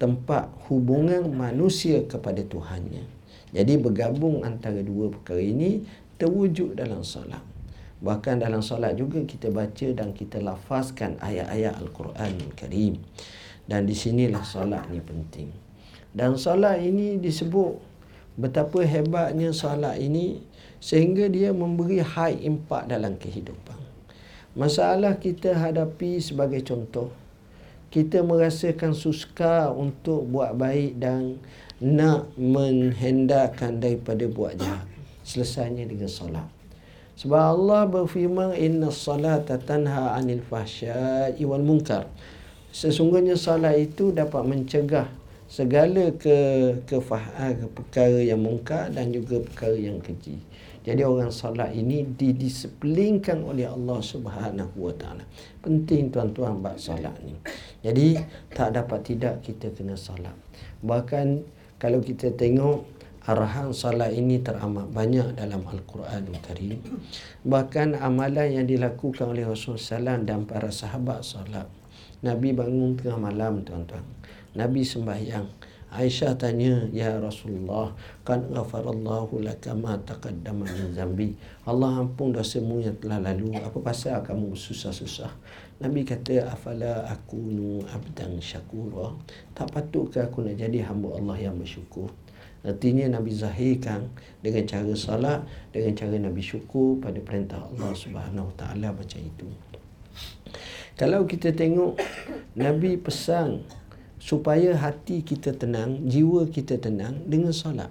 [0.00, 3.04] tempat hubungan manusia kepada Tuhannya.
[3.52, 5.84] Jadi bergabung antara dua perkara ini
[6.16, 7.42] terwujud dalam solat.
[8.00, 12.96] Bahkan dalam solat juga kita baca dan kita lafazkan ayat-ayat Al-Quran Karim.
[13.68, 15.52] Dan di sinilah solat ni penting.
[16.16, 17.76] Dan solat ini disebut
[18.40, 20.40] betapa hebatnya solat ini
[20.80, 23.78] sehingga dia memberi high impact dalam kehidupan.
[24.56, 27.12] Masalah kita hadapi sebagai contoh,
[27.92, 31.38] kita merasakan suska untuk buat baik dan
[31.78, 34.88] nak menghendarkan daripada buat jahat.
[35.22, 36.48] Selesainya dengan solat.
[37.20, 42.08] Sebab Allah berfirman inna salata tanha anil fahsya'i wal munkar.
[42.72, 45.06] Sesungguhnya salat itu dapat mencegah
[45.50, 46.38] segala ke
[46.88, 50.40] ke, ke perkara yang mungkar dan juga perkara yang keji.
[50.80, 55.24] Jadi orang salat ini didisiplinkan oleh Allah Subhanahu Wa Taala.
[55.60, 57.36] Penting tuan-tuan bab salat ni.
[57.84, 58.16] Jadi
[58.52, 60.32] tak dapat tidak kita kena salat.
[60.80, 61.44] Bahkan
[61.76, 66.80] kalau kita tengok Arahan salat ini teramat banyak dalam Al-Quranul Karim.
[67.44, 71.68] Bahkan amalan yang dilakukan oleh Rasulullah SAW dan para sahabat salat.
[72.24, 74.00] Nabi bangun tengah malam tuan-tuan.
[74.56, 75.46] Nabi sembahyang.
[75.90, 77.90] Aisyah tanya, Ya Rasulullah,
[78.22, 81.34] kan ghafarallahu laka ma taqaddama min zambi.
[81.66, 83.58] Allah ampun dosamu yang telah lalu.
[83.58, 85.34] Apa pasal kamu susah-susah?
[85.82, 89.18] Nabi kata, afala akunu abdan syakura.
[89.50, 92.06] Tak patutkah aku nak jadi hamba Allah yang bersyukur?
[92.62, 94.12] Artinya Nabi zahirkan
[94.44, 95.42] dengan cara salat,
[95.74, 99.48] dengan cara Nabi syukur pada perintah Allah Subhanahu Taala macam itu.
[101.00, 101.96] Kalau kita tengok
[102.60, 103.64] Nabi pesan
[104.20, 107.88] supaya hati kita tenang, jiwa kita tenang dengan solat.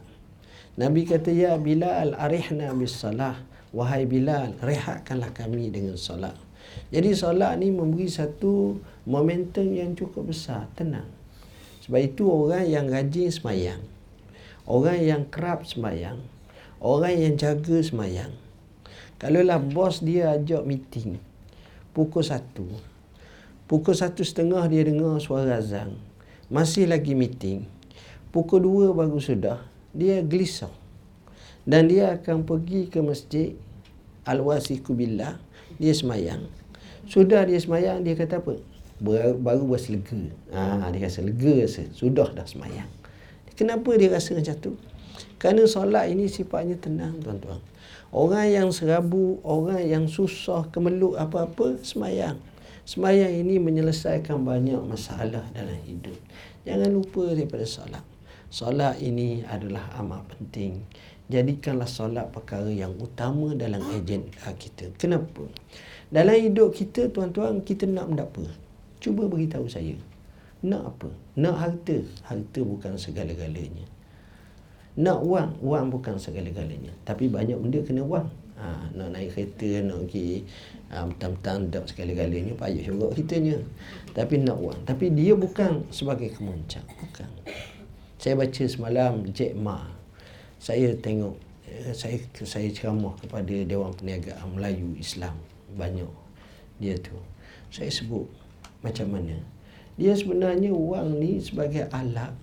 [0.80, 3.36] Nabi kata, Ya Bilal, arihna bis salah.
[3.76, 6.38] Wahai Bilal, rehatkanlah kami dengan solat.
[6.94, 8.78] Jadi solat ni memberi satu
[9.10, 11.10] momentum yang cukup besar, tenang.
[11.86, 13.82] Sebab itu orang yang rajin semayang,
[14.70, 16.22] orang yang kerap semayang,
[16.78, 18.34] orang yang jaga semayang.
[19.20, 21.20] Kalaulah bos dia ajak meeting,
[21.92, 22.70] pukul satu,
[23.68, 25.98] pukul satu setengah dia dengar suara azan,
[26.50, 27.70] masih lagi meeting.
[28.34, 29.62] Pukul 2 baru sudah
[29.94, 30.74] dia gelisah.
[31.70, 33.54] Dan dia akan pergi ke masjid
[34.26, 35.38] Al-Wasiku Billah
[35.78, 36.50] dia semayang.
[37.06, 38.58] Sudah dia semayang dia kata apa?
[39.38, 41.86] Baru rasa lega ha, dia rasa lega rasa.
[41.94, 42.90] sudah dah semayang.
[43.54, 44.74] Kenapa dia rasa macam tu?
[45.38, 47.62] Kerana solat ini sifatnya tenang tuan-tuan.
[48.10, 52.42] Orang yang serabu orang yang susah kemeluk apa-apa semayang
[52.90, 56.18] Semayang ini menyelesaikan banyak masalah dalam hidup.
[56.66, 58.02] Jangan lupa daripada solat.
[58.50, 60.82] Solat ini adalah amat penting.
[61.30, 64.90] Jadikanlah solat perkara yang utama dalam agenda kita.
[64.98, 65.46] Kenapa?
[66.10, 68.50] Dalam hidup kita, tuan-tuan, kita nak benda apa?
[68.98, 69.94] Cuba beritahu saya.
[70.66, 71.14] Nak apa?
[71.38, 72.02] Nak harta.
[72.26, 73.86] Harta bukan segala-galanya.
[74.98, 75.54] Nak wang.
[75.62, 76.98] Wang bukan segala-galanya.
[77.06, 78.34] Tapi banyak benda kena wang.
[78.60, 80.44] Ha, nak naik kereta, nak pergi
[80.92, 83.56] ha, Mentang-mentang tak sekali-galanya Payah juga kitanya.
[84.12, 87.32] Tapi nak wang Tapi dia bukan sebagai kemuncak Bukan.
[88.20, 89.80] Saya baca semalam Jack Ma.
[90.60, 91.40] Saya tengok
[91.72, 95.40] eh, saya saya ceramah kepada Dewan Perniagaan Melayu Islam
[95.80, 96.12] Banyak
[96.84, 97.16] Dia tu.
[97.72, 98.28] Saya sebut
[98.84, 99.40] Macam mana.
[99.96, 102.36] Dia sebenarnya wang ni sebagai alat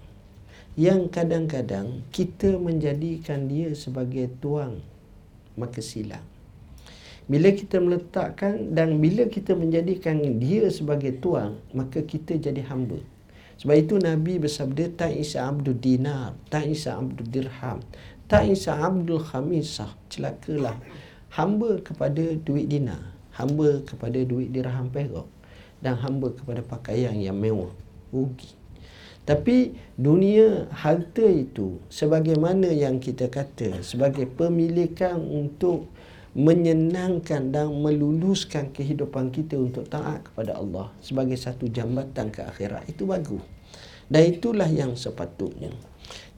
[0.81, 4.81] Yang kadang-kadang Kita menjadikan dia sebagai tuang
[5.57, 6.23] Maka silap
[7.27, 13.03] bila kita meletakkan dan bila kita menjadikan dia sebagai tuan, maka kita jadi hamba.
[13.59, 17.83] Sebab itu Nabi bersabda, Tak isa dinar, tak isa dirham,
[18.31, 19.90] tak isa abdul khamisah.
[20.07, 20.79] Celakalah.
[21.35, 23.03] Hamba kepada duit dinar,
[23.35, 25.27] hamba kepada duit dirham perak,
[25.83, 27.75] dan hamba kepada pakaian yang mewah.
[28.14, 28.55] Rugi.
[29.27, 35.91] Tapi dunia harta itu sebagaimana yang kita kata sebagai pemilikan untuk
[36.39, 43.03] menyenangkan dan meluluskan kehidupan kita untuk taat kepada Allah sebagai satu jambatan ke akhirat itu
[43.03, 43.43] bagus.
[44.07, 45.75] Dan itulah yang sepatutnya.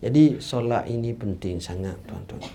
[0.00, 2.48] Jadi solat ini penting sangat tuan-tuan.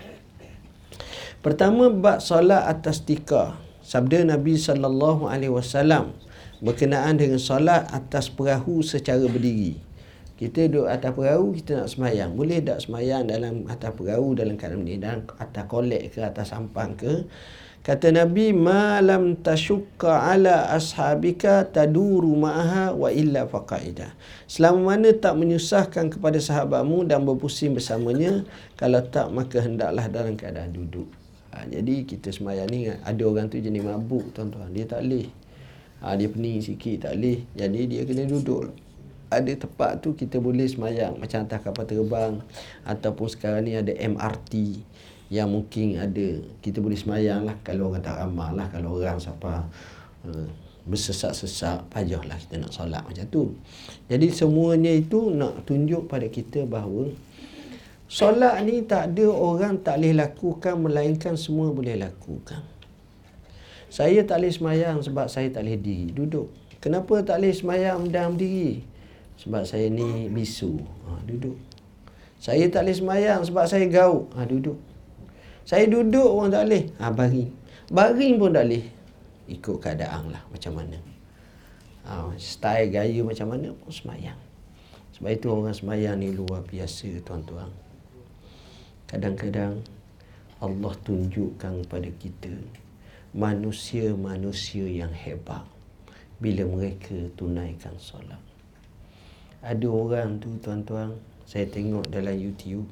[1.46, 3.62] Pertama bab solat atas tika.
[3.86, 6.18] Sabda Nabi sallallahu alaihi wasallam
[6.64, 9.93] berkenaan dengan solat atas perahu secara berdiri
[10.34, 12.34] kita duduk atas perahu kita nak semayang.
[12.34, 14.98] Boleh tak semayang dalam atas perahu dalam keadaan ni?
[14.98, 17.30] Dalam atas kolek ke atas sampang ke?
[17.84, 24.16] Kata nabi malam tasyukka ala ashabika taduru ma'aha wa illa faqaida
[24.48, 28.48] selama mana tak menyusahkan kepada sahabatmu dan berpusing bersamanya
[28.80, 31.12] kalau tak maka hendaklah dalam keadaan duduk.
[31.52, 34.72] Ha, jadi kita semayang ni ada orang tu jenis mabuk tuan-tuan.
[34.72, 35.44] Dia tak boleh
[36.04, 38.76] ha, dia pening sikit tak boleh jadi dia kena duduk
[39.42, 41.18] ada tempat tu kita boleh semayang.
[41.18, 42.44] Macam atas kapal terbang
[42.86, 44.84] ataupun sekarang ni ada MRT
[45.34, 46.44] yang mungkin ada.
[46.62, 49.66] Kita boleh semayang lah kalau orang tak ramah lah kalau orang siapa
[50.30, 50.48] uh,
[50.84, 53.44] bersesak-sesak payah lah kita nak solat macam tu.
[54.12, 57.08] Jadi semuanya itu nak tunjuk pada kita bahawa
[58.12, 62.62] solat ni tak ada orang tak boleh lakukan melainkan semua boleh lakukan.
[63.88, 66.10] Saya tak boleh semayang sebab saya tak boleh diri.
[66.12, 66.50] Duduk.
[66.84, 68.93] Kenapa tak boleh semayang dalam diri
[69.38, 70.78] sebab saya ni bisu.
[71.08, 71.58] Ha, duduk.
[72.38, 74.28] Saya tak boleh semayang sebab saya gauk.
[74.36, 74.78] Ha, duduk.
[75.64, 76.84] Saya duduk orang tak boleh.
[77.00, 77.50] Ha, baring.
[77.88, 78.86] Baring pun tak boleh.
[79.48, 81.00] Ikut keadaan lah macam mana.
[82.04, 84.40] Ha, style gaya macam mana pun semayang.
[85.16, 87.72] Sebab itu orang semayang ni luar biasa tuan-tuan.
[89.08, 89.80] Kadang-kadang
[90.60, 92.52] Allah tunjukkan kepada kita
[93.32, 95.64] manusia-manusia yang hebat
[96.44, 98.43] bila mereka tunaikan solat.
[99.64, 101.16] Ada orang tu tuan-tuan
[101.48, 102.86] Saya tengok dalam YouTube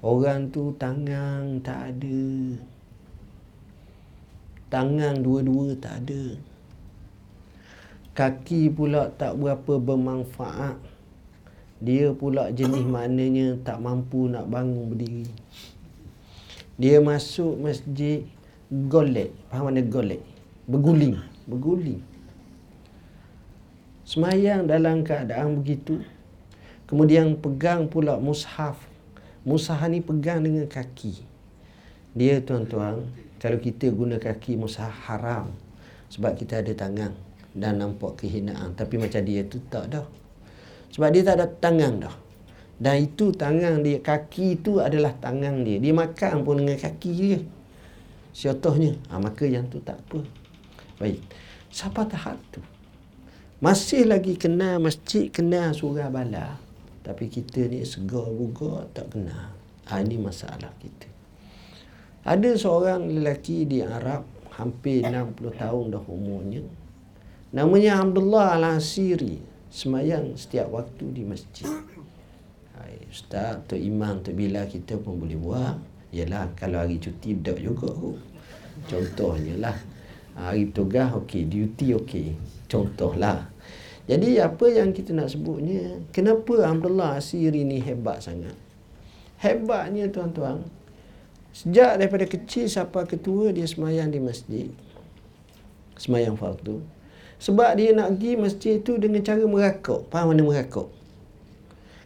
[0.00, 2.24] Orang tu tangan tak ada.
[4.72, 6.40] Tangan dua-dua tak ada.
[8.16, 10.80] Kaki pula tak berapa bermanfaat.
[11.84, 15.28] Dia pula jenis maknanya tak mampu nak bangun berdiri.
[16.80, 18.24] Dia masuk masjid
[18.72, 19.36] golek.
[19.52, 20.24] Faham mana golek?
[20.64, 21.20] Berguling.
[21.44, 22.00] Berguling.
[24.10, 26.02] Semayang dalam keadaan begitu.
[26.90, 28.74] Kemudian pegang pula mushaf.
[29.46, 31.22] Mushaf ni pegang dengan kaki.
[32.18, 33.06] Dia tuan-tuan,
[33.38, 35.54] kalau kita guna kaki mushaf haram.
[36.10, 37.14] Sebab kita ada tangan
[37.54, 38.74] dan nampak kehinaan.
[38.74, 40.02] Tapi macam dia tu tak dah.
[40.90, 42.16] Sebab dia tak ada tangan dah.
[42.82, 45.78] Dan itu tangan dia, kaki itu adalah tangan dia.
[45.78, 47.38] Dia makan pun dengan kaki dia.
[48.34, 50.18] Contohnya, ha, maka yang tu tak apa.
[50.98, 51.22] Baik.
[51.70, 52.58] Siapa tahap tu?
[53.60, 56.56] Masih lagi kenal masjid, kenal surah bala.
[57.04, 59.52] Tapi kita ni segar buga tak kenal.
[59.84, 61.04] Ha, ini masalah kita.
[62.24, 64.24] Ada seorang lelaki di Arab,
[64.56, 66.64] hampir 60 tahun dah umurnya.
[67.52, 69.36] Namanya Abdullah Al-Asiri.
[69.68, 71.68] Semayang setiap waktu di masjid.
[72.80, 75.76] Hai, Ustaz, Tok Imam, Tok Bila kita pun boleh buat.
[76.16, 77.92] Yalah, kalau hari cuti bedak juga.
[78.88, 79.76] Contohnya lah.
[80.32, 82.28] Hari tugas okey, duty okey.
[82.64, 83.49] Contohlah.
[84.10, 88.58] Jadi apa yang kita nak sebutnya, kenapa Abdullah Asiri ni hebat sangat?
[89.38, 90.66] Hebatnya tuan-tuan,
[91.54, 94.66] sejak daripada kecil sampai ketua dia semayang di masjid.
[95.94, 96.82] Semayang fardu.
[97.38, 100.10] Sebab dia nak pergi masjid tu dengan cara merakuk.
[100.10, 100.90] Faham mana merakuk?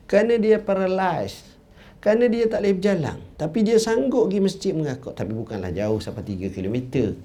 [0.05, 1.57] Kerana dia paralyzed.
[2.05, 3.19] Kerana dia tak boleh berjalan.
[3.41, 5.17] Tapi dia sanggup pergi masjid merakuk.
[5.17, 7.17] Tapi bukanlah jauh sampai 3 kilometer.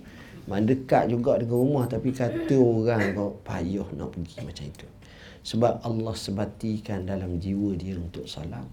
[0.49, 4.87] Mendekat juga dengan rumah tapi kata orang kau payah nak pergi macam itu.
[5.45, 8.65] Sebab Allah sebatikan dalam jiwa dia untuk salam.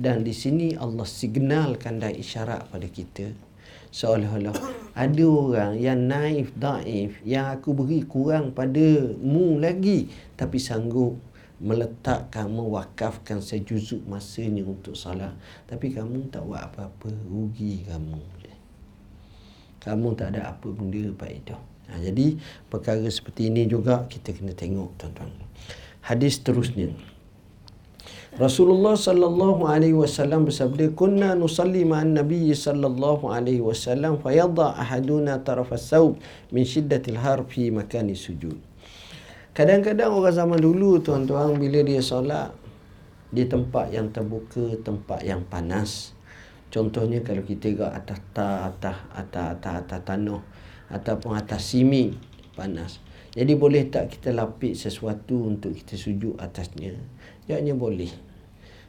[0.00, 3.50] Dan di sini Allah signalkan dan isyarat pada kita
[3.90, 4.54] seolah-olah
[4.94, 10.06] ada orang yang naif, daif yang aku beri kurang pada mu lagi
[10.38, 11.18] tapi sanggup
[11.60, 15.34] meletakkan, mewakafkan sejuzuk masanya untuk salah
[15.66, 18.39] tapi kamu tak buat apa-apa, rugi kamu
[19.80, 21.60] kamu tak ada apa benda faedah.
[21.90, 22.38] Ha, jadi
[22.70, 25.32] perkara seperti ini juga kita kena tengok tuan-tuan.
[26.04, 26.94] Hadis terusnya.
[28.38, 35.42] Rasulullah sallallahu alaihi wasallam bersabda, "Kunna nusalli ma'an Nabi sallallahu alaihi wasallam fa yadha ahaduna
[35.42, 36.14] taraf as-saub
[36.54, 38.54] min shiddatil har fi makani sujud."
[39.50, 42.54] Kadang-kadang orang zaman dulu tuan-tuan bila dia solat
[43.34, 46.14] di tempat yang terbuka, tempat yang panas,
[46.70, 50.40] Contohnya kalau kita ke atas ta, atas, atas, atas, atas tanah
[50.86, 52.14] ataupun atas simi
[52.54, 53.02] panas.
[53.34, 56.94] Jadi boleh tak kita lapik sesuatu untuk kita sujud atasnya?
[57.46, 58.10] Jawabnya boleh.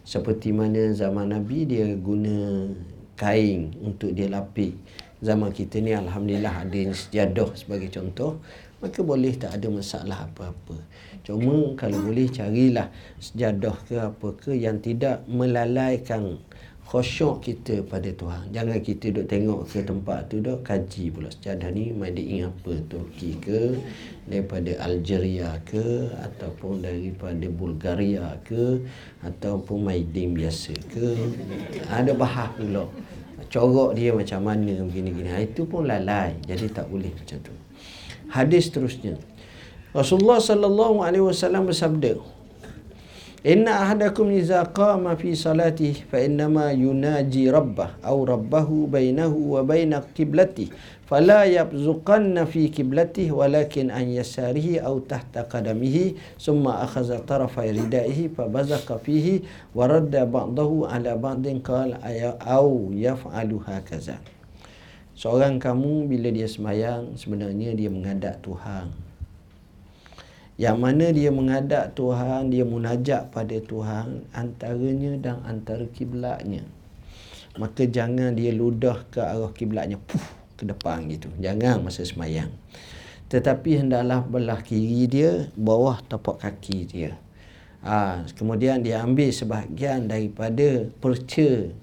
[0.02, 2.70] Seperti mana zaman Nabi dia guna
[3.18, 4.78] kain untuk dia lapik.
[5.22, 8.42] Zaman kita ni Alhamdulillah ada sejadah sebagai contoh.
[8.82, 10.74] Maka boleh tak ada masalah apa-apa.
[11.22, 12.90] Cuma kalau boleh carilah
[13.22, 16.42] sejadah ke apa ke yang tidak melalaikan
[16.92, 18.52] khusyuk kita pada Tuhan.
[18.52, 21.32] Jangan kita duduk tengok ke tempat tu duduk kaji pula.
[21.32, 23.80] Sejadah ni made in apa Turki ke
[24.28, 28.84] daripada Algeria ke ataupun daripada Bulgaria ke
[29.24, 31.16] ataupun made in biasa ke.
[31.88, 32.92] Ada bahas pula
[33.48, 35.32] corok dia macam mana begini-gini.
[35.32, 36.36] Ha, itu pun lalai.
[36.44, 37.56] Jadi tak boleh macam tu.
[38.32, 39.16] Hadis terusnya.
[39.96, 42.20] Rasulullah sallallahu alaihi wasallam bersabda
[43.42, 49.98] Inna ahadakum iza qama fi salati fa innama yunaji rabbah aw rabbahu bainahu wa baina
[50.14, 50.70] qiblati
[51.10, 58.46] fala yabzuqanna fi qiblati walakin an yasarihi aw tahta qadamihi summa akhadha tarafa ridaihi fa
[58.46, 59.42] bazaqa fihi
[59.74, 61.98] wa radda ba'dahu ala ba'din qala
[62.46, 64.22] aw yaf'alu hakaza.
[65.18, 69.11] Seorang kamu bila dia semayang sebenarnya dia menghadap Tuhan
[70.62, 76.62] yang mana dia menghadap Tuhan, dia munajat pada Tuhan antaranya dan antara kiblatnya.
[77.58, 80.22] Maka jangan dia ludah ke arah kiblatnya, puh,
[80.62, 81.34] ke depan gitu.
[81.42, 82.54] Jangan masa semayang.
[83.34, 87.18] Tetapi hendaklah belah kiri dia, bawah tapak kaki dia.
[87.82, 91.74] Ha, kemudian dia ambil sebahagian daripada perca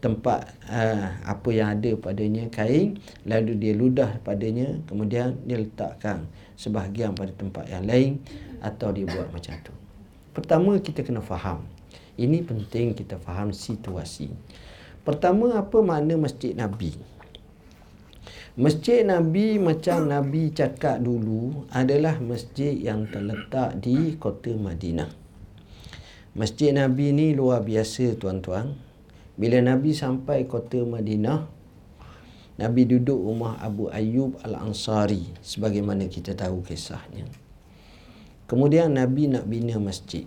[0.00, 7.14] tempat uh, apa yang ada padanya kain lalu dia ludah padanya kemudian dia letakkan sebahagian
[7.14, 8.18] pada tempat yang lain
[8.58, 9.70] atau dia buat macam tu.
[10.34, 11.62] Pertama kita kena faham.
[12.18, 14.34] Ini penting kita faham situasi.
[15.06, 16.98] Pertama apa makna Masjid Nabi?
[18.58, 25.06] Masjid Nabi macam Nabi cakap dulu adalah masjid yang terletak di kota Madinah.
[26.34, 28.74] Masjid Nabi ni luar biasa tuan-tuan.
[29.38, 31.46] Bila Nabi sampai kota Madinah,
[32.58, 37.22] Nabi duduk rumah Abu Ayyub Al-Ansari sebagaimana kita tahu kisahnya.
[38.50, 40.26] Kemudian Nabi nak bina masjid.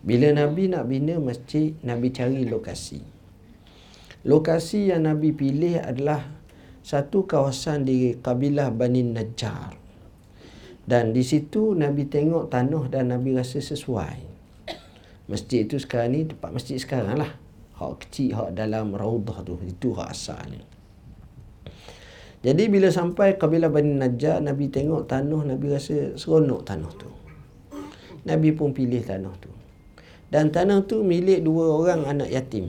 [0.00, 3.04] Bila Nabi nak bina masjid, Nabi cari lokasi.
[4.24, 6.24] Lokasi yang Nabi pilih adalah
[6.80, 9.76] satu kawasan di kabilah Bani Najjar.
[10.84, 14.16] Dan di situ Nabi tengok tanah dan Nabi rasa sesuai.
[15.28, 17.36] Masjid itu sekarang ni tempat masjid sekarang lah.
[17.76, 19.60] Hak kecil, hak dalam raudah tu.
[19.60, 20.73] Itu hak asalnya.
[22.44, 27.08] Jadi bila sampai kabilah Bani Najjar, Nabi tengok tanah, Nabi rasa seronok tanah tu.
[28.28, 29.48] Nabi pun pilih tanah tu.
[30.28, 32.68] Dan tanah tu milik dua orang anak yatim.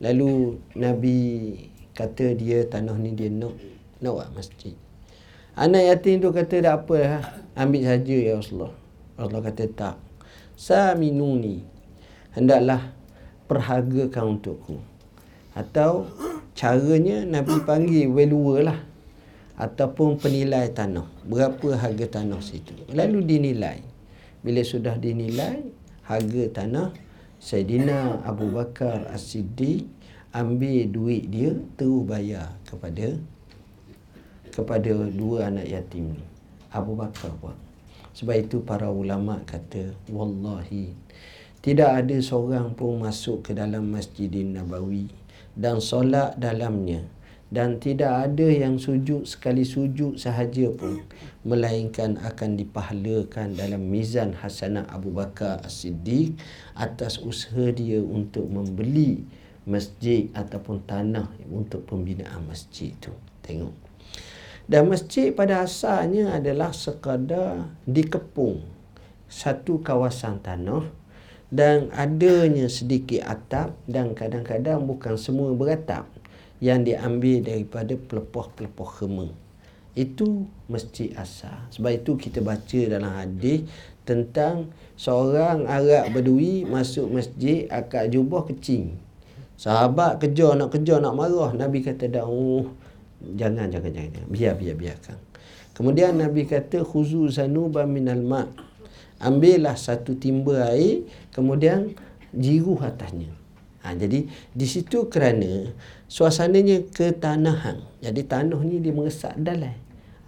[0.00, 1.16] Lalu Nabi
[1.92, 3.52] kata dia tanah ni dia nak
[4.00, 4.72] nak buat masjid.
[5.60, 7.24] Anak yatim tu kata tak apa lah.
[7.60, 8.72] Ambil saja ya Rasulullah.
[9.20, 9.96] Allah kata tak.
[10.56, 11.60] Saminuni.
[12.32, 12.96] Hendaklah
[13.44, 14.80] perhargakan untukku.
[15.52, 16.08] Atau
[16.60, 18.80] caranya Nabi panggil valuer lah.
[19.56, 21.08] Ataupun penilai tanah.
[21.24, 22.76] Berapa harga tanah situ.
[22.92, 23.80] Lalu dinilai.
[24.44, 25.64] Bila sudah dinilai
[26.04, 26.92] harga tanah.
[27.40, 29.88] Sayyidina Abu Bakar As-Siddiq
[30.36, 33.16] ambil duit dia terus bayar kepada
[34.52, 36.24] kepada dua anak yatim ni.
[36.68, 37.56] Abu Bakar buat.
[38.12, 40.92] Sebab itu para ulama kata, Wallahi,
[41.64, 45.19] tidak ada seorang pun masuk ke dalam Masjidin Nabawi
[45.60, 47.04] dan solat dalamnya
[47.50, 51.02] dan tidak ada yang sujud sekali sujud sahaja pun
[51.42, 56.38] melainkan akan dipahalakan dalam mizan hasanah Abu Bakar As-Siddiq
[56.78, 59.26] atas usaha dia untuk membeli
[59.66, 63.12] masjid ataupun tanah untuk pembinaan masjid itu.
[63.42, 63.74] Tengok.
[64.70, 68.62] Dan masjid pada asalnya adalah sekadar dikepung
[69.26, 70.86] satu kawasan tanah
[71.50, 76.06] dan adanya sedikit atap dan kadang-kadang bukan semua beratap
[76.62, 79.28] yang diambil daripada pelepah-pelepah kema.
[79.98, 81.66] Itu masjid asal.
[81.74, 83.66] Sebab itu kita baca dalam hadis
[84.06, 88.94] tentang seorang Arab Badui masuk masjid akak jubah kecing.
[89.58, 91.52] Sahabat kejar nak kejar nak marah.
[91.52, 92.70] Nabi kata dah oh,
[93.20, 95.18] jangan jangan jangan biar biar biarkan
[95.76, 98.48] kemudian nabi kata khuzu zanuba minal ma
[99.20, 101.92] ambillah satu timba air kemudian
[102.32, 103.30] jiru atasnya.
[103.80, 105.72] Ha, jadi di situ kerana
[106.04, 107.80] suasananya ketanahan.
[108.04, 109.72] Jadi tanah ni dia mengesak dalam.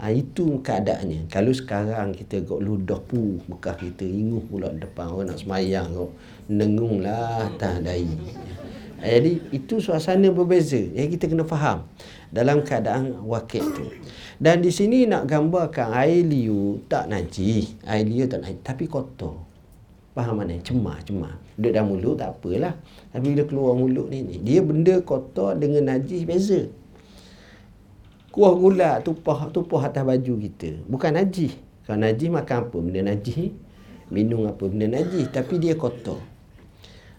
[0.00, 1.28] Ha, itu keadaannya.
[1.28, 6.10] Kalau sekarang kita kok ludah pu bekas kita inguh pula depan orang nak semayang kok
[6.48, 8.08] nengunglah tah dai
[8.98, 10.80] ha, jadi itu suasana berbeza.
[10.80, 11.84] Yang kita kena faham
[12.32, 13.86] dalam keadaan wakil tu.
[14.40, 17.76] Dan di sini nak gambarkan air liu tak najis.
[17.84, 19.36] Air liu tak najis tapi kotor.
[20.16, 20.56] Faham mana?
[20.60, 21.36] Cemah, cemah.
[21.56, 22.74] Duduk dalam mulut tak apalah.
[23.12, 26.60] Tapi bila keluar mulut ni, ni dia benda kotor dengan najis beza.
[28.32, 30.80] Kuah gula tupah tupah atas baju kita.
[30.88, 31.52] Bukan najis.
[31.84, 32.76] Kalau najis makan apa?
[32.80, 33.52] Benda najis.
[34.08, 34.64] Minum apa?
[34.68, 35.28] Benda najis.
[35.28, 36.31] Tapi dia kotor.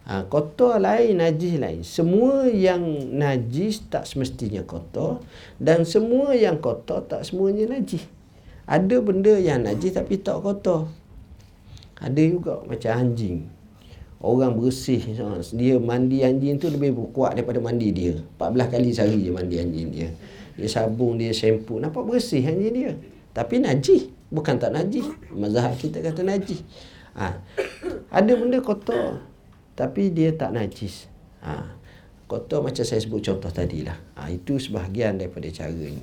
[0.03, 1.79] Ha, kotor lain, najis lain.
[1.79, 2.83] Semua yang
[3.15, 5.23] najis tak semestinya kotor.
[5.55, 8.03] Dan semua yang kotor tak semuanya najis.
[8.67, 10.91] Ada benda yang najis tapi tak kotor.
[12.03, 13.47] Ada juga macam anjing.
[14.19, 14.99] Orang bersih.
[15.55, 18.19] Dia mandi anjing tu lebih kuat daripada mandi dia.
[18.39, 20.11] 14 kali sehari dia mandi anjing dia.
[20.59, 21.79] Dia sabung, dia shampoo.
[21.79, 22.91] Nampak bersih anjing dia.
[23.31, 24.11] Tapi najis.
[24.27, 25.07] Bukan tak najis.
[25.31, 26.59] Mazhab kita kata najis.
[27.15, 27.39] Ha.
[28.11, 29.32] Ada benda kotor
[29.73, 31.09] tapi dia tak najis.
[31.41, 31.65] Ha.
[32.29, 33.97] Kotor macam saya sebut contoh tadi lah.
[34.17, 34.29] Ha.
[34.29, 36.01] Itu sebahagian daripada cara ini.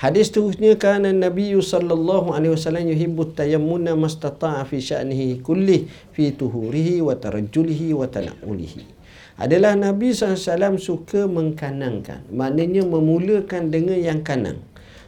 [0.00, 7.02] Hadis seterusnya kan Nabi sallallahu alaihi wasallam yuhibbu tayammuna mastata'a fi sya'nihi kulli fi tuhurihi
[7.04, 9.02] wa tarajjulihi wa tana'ulihi.
[9.40, 12.28] Adalah Nabi SAW suka mengkanangkan.
[12.28, 14.60] Maknanya memulakan dengan yang kanan.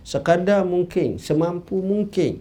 [0.08, 2.40] Sekadar mungkin, semampu mungkin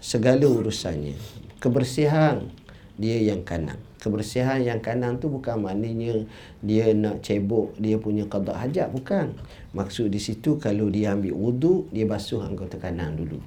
[0.00, 1.12] segala urusannya.
[1.60, 2.48] Kebersihan
[2.96, 3.76] dia yang kanan
[4.06, 6.22] kebersihan yang kanan tu bukan maknanya
[6.62, 9.34] dia nak cebok dia punya qada hajat bukan.
[9.74, 13.42] Maksud di situ kalau dia ambil wudu dia basuh anggota kanan dulu.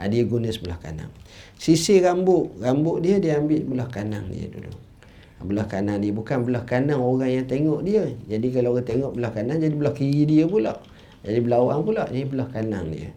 [0.00, 1.12] Ha, dia guna sebelah kanan.
[1.60, 4.72] Sisi rambut rambut dia dia ambil belah kanan dia dulu.
[4.72, 8.08] Ha, belah kanan dia bukan belah kanan orang yang tengok dia.
[8.24, 10.80] Jadi kalau orang tengok belah kanan jadi belah kiri dia pula.
[11.20, 13.12] Jadi belah orang pula jadi belah kanan dia.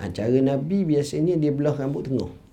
[0.00, 2.43] Ha, cara Nabi biasanya dia belah rambut tengah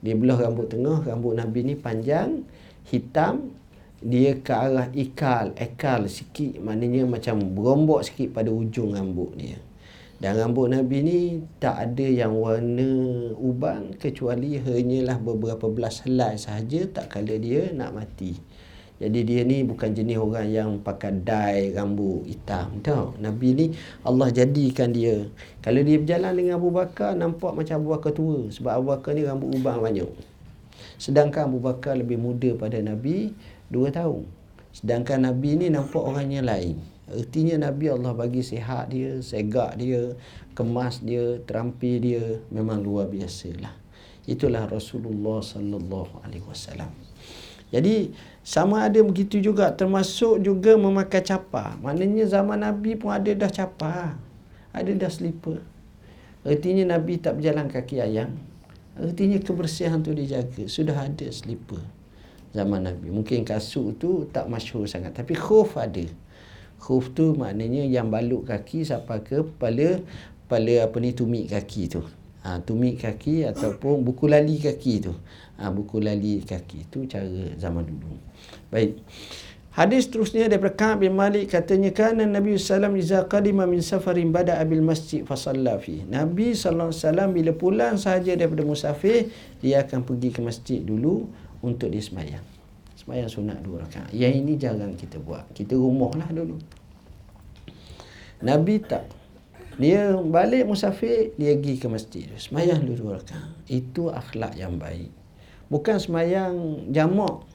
[0.00, 2.44] dia belah rambut tengah, rambut Nabi ni panjang,
[2.88, 3.52] hitam,
[4.00, 9.60] dia ke arah ikal, ekal sikit, maknanya macam berombok sikit pada ujung rambut dia.
[10.20, 11.20] Dan rambut Nabi ni
[11.56, 12.88] tak ada yang warna
[13.40, 18.36] ubang kecuali hanyalah beberapa belas helai sahaja tak kala dia nak mati.
[19.00, 22.84] Jadi dia ni bukan jenis orang yang pakai dye rambut hitam.
[22.84, 23.16] Tahu?
[23.16, 23.66] Nabi ni
[24.04, 25.24] Allah jadikan dia.
[25.64, 29.24] Kalau dia berjalan dengan Abu Bakar nampak macam Abu Bakar tua sebab Abu Bakar ni
[29.24, 30.12] rambut ubah banyak.
[31.00, 33.32] Sedangkan Abu Bakar lebih muda pada Nabi
[33.72, 34.28] dua tahun.
[34.76, 36.76] Sedangkan Nabi ni nampak orang yang lain.
[37.08, 40.14] Artinya Nabi Allah bagi sihat dia, segak dia,
[40.52, 43.74] kemas dia, terampi dia memang luar biasa lah.
[44.28, 46.92] Itulah Rasulullah sallallahu alaihi wasallam.
[47.70, 51.76] Jadi sama ada begitu juga termasuk juga memakai capa.
[51.84, 54.16] Maknanya zaman Nabi pun ada dah capa.
[54.72, 55.60] Ada dah slipper.
[56.40, 58.32] Artinya Nabi tak berjalan kaki ayam.
[58.96, 60.64] Artinya kebersihan tu dijaga.
[60.66, 61.84] Sudah ada slipper
[62.56, 63.12] zaman Nabi.
[63.12, 65.12] Mungkin kasut tu tak masyhur sangat.
[65.14, 66.04] Tapi khuf ada.
[66.80, 70.00] Khuf tu maknanya yang balut kaki sampai ke kepala,
[70.48, 72.00] kepala apa ni tumit kaki tu.
[72.40, 75.12] Ha, tumit kaki ataupun buku lali kaki tu.
[75.60, 77.28] Ha, buku lali kaki itu cara
[77.60, 78.16] zaman dulu.
[78.72, 78.96] Baik.
[79.70, 84.58] Hadis terusnya daripada Ka'ab bin Malik katanya kan Nabi sallam iza qadima min safarin bada
[84.58, 85.38] abil masjid fa
[85.78, 86.02] fi.
[86.10, 89.30] Nabi wasallam bila pulang sahaja daripada musafir
[89.62, 91.30] dia akan pergi ke masjid dulu
[91.62, 92.42] untuk dia sembahyang
[92.98, 94.10] sembahyang sunat dua rakaat.
[94.10, 95.48] Yang ini jarang kita buat.
[95.54, 96.58] Kita rumahlah dulu.
[98.44, 99.08] Nabi tak
[99.80, 105.08] dia balik musafir dia pergi ke masjid sembahyang dulu rakaat itu akhlak yang baik
[105.70, 107.46] Bukan semayang jamak.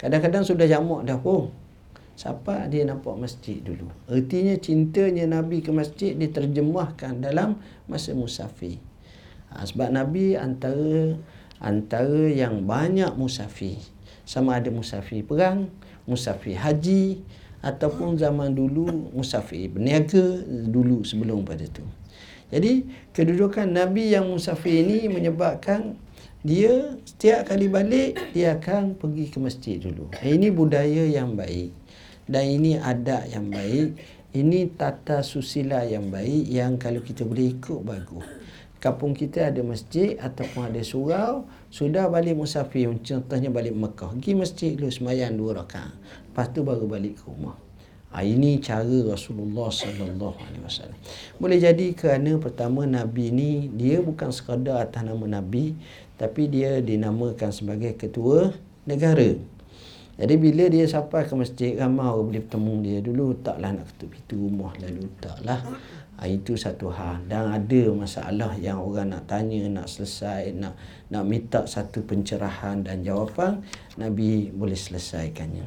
[0.00, 1.52] Kadang-kadang sudah jamak dah pun.
[2.16, 3.92] Siapa dia nampak masjid dulu.
[4.08, 8.80] Artinya cintanya Nabi ke masjid diterjemahkan dalam masa musafir.
[9.52, 11.20] Ha, sebab Nabi antara
[11.60, 13.76] antara yang banyak musafir.
[14.24, 15.68] Sama ada musafir perang,
[16.08, 17.20] musafir haji
[17.62, 21.86] ataupun zaman dulu musafir berniaga dulu sebelum pada tu.
[22.52, 22.84] Jadi
[23.16, 25.96] kedudukan Nabi yang musafir ini menyebabkan
[26.42, 30.10] dia setiap kali balik dia akan pergi ke masjid dulu.
[30.20, 31.70] Ini budaya yang baik
[32.26, 33.94] dan ini adat yang baik.
[34.32, 38.24] Ini tata susila yang baik yang kalau kita boleh ikut bagus.
[38.82, 44.10] Kampung kita ada masjid ataupun ada surau, sudah balik musafir, contohnya balik Mekah.
[44.18, 45.94] Pergi masjid dulu semayang dua rakaat.
[46.26, 47.54] Lepas tu baru balik ke rumah.
[48.10, 50.98] Ha, ini cara Rasulullah sallallahu alaihi wasallam.
[51.38, 55.78] Boleh jadi kerana pertama nabi ni dia bukan sekadar atas nama nabi
[56.20, 58.52] tapi dia dinamakan sebagai ketua
[58.84, 59.32] negara.
[60.20, 64.12] Jadi bila dia sampai ke masjid ramai orang boleh bertemu dia dulu taklah nak ketuk
[64.12, 65.60] pintu rumah lalu taklah.
[66.22, 70.78] Ha, itu satu hal dan ada masalah yang orang nak tanya nak selesai nak
[71.10, 73.58] nak minta satu pencerahan dan jawapan
[73.98, 75.66] Nabi boleh selesaikannya.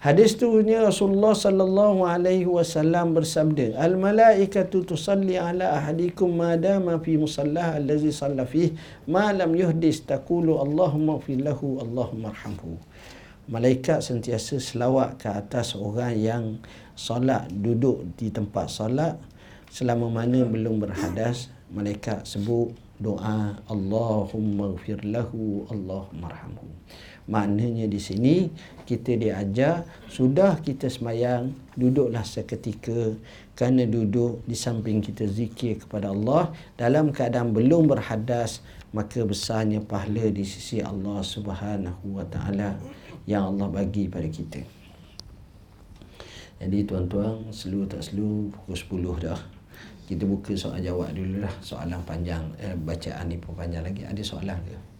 [0.00, 6.96] Hadis tu nya Rasulullah sallallahu alaihi wasallam bersabda, "Al malaikatu tusalli ala ahadikum ma dama
[7.04, 8.72] fi musallah allazi salla fih
[9.04, 12.80] ma lam yuhdis taqulu Allahumma fil lahu Allahumma arhamhu."
[13.52, 16.44] Malaikat sentiasa selawat ke atas orang yang
[16.96, 19.20] solat duduk di tempat solat
[19.74, 21.50] selama mana belum berhadas.
[21.74, 22.70] Malaikat sebut
[23.02, 26.70] doa Allahumma ghfir lahu Allahumma arhamhu.
[27.26, 28.36] Maknanya di sini
[28.86, 33.18] kita diajar sudah kita semayang duduklah seketika
[33.58, 38.62] kerana duduk di samping kita zikir kepada Allah dalam keadaan belum berhadas
[38.94, 42.78] maka besarnya pahala di sisi Allah Subhanahu wa taala
[43.26, 44.62] yang Allah bagi pada kita.
[46.62, 49.53] Jadi tuan-tuan, selu tak selu pukul 10 dah.
[50.04, 51.52] Kita buka soal jawab dulu lah.
[51.64, 52.44] Soalan panjang.
[52.60, 54.04] Eh, bacaan ni pun panjang lagi.
[54.04, 54.93] Ada soalan ke?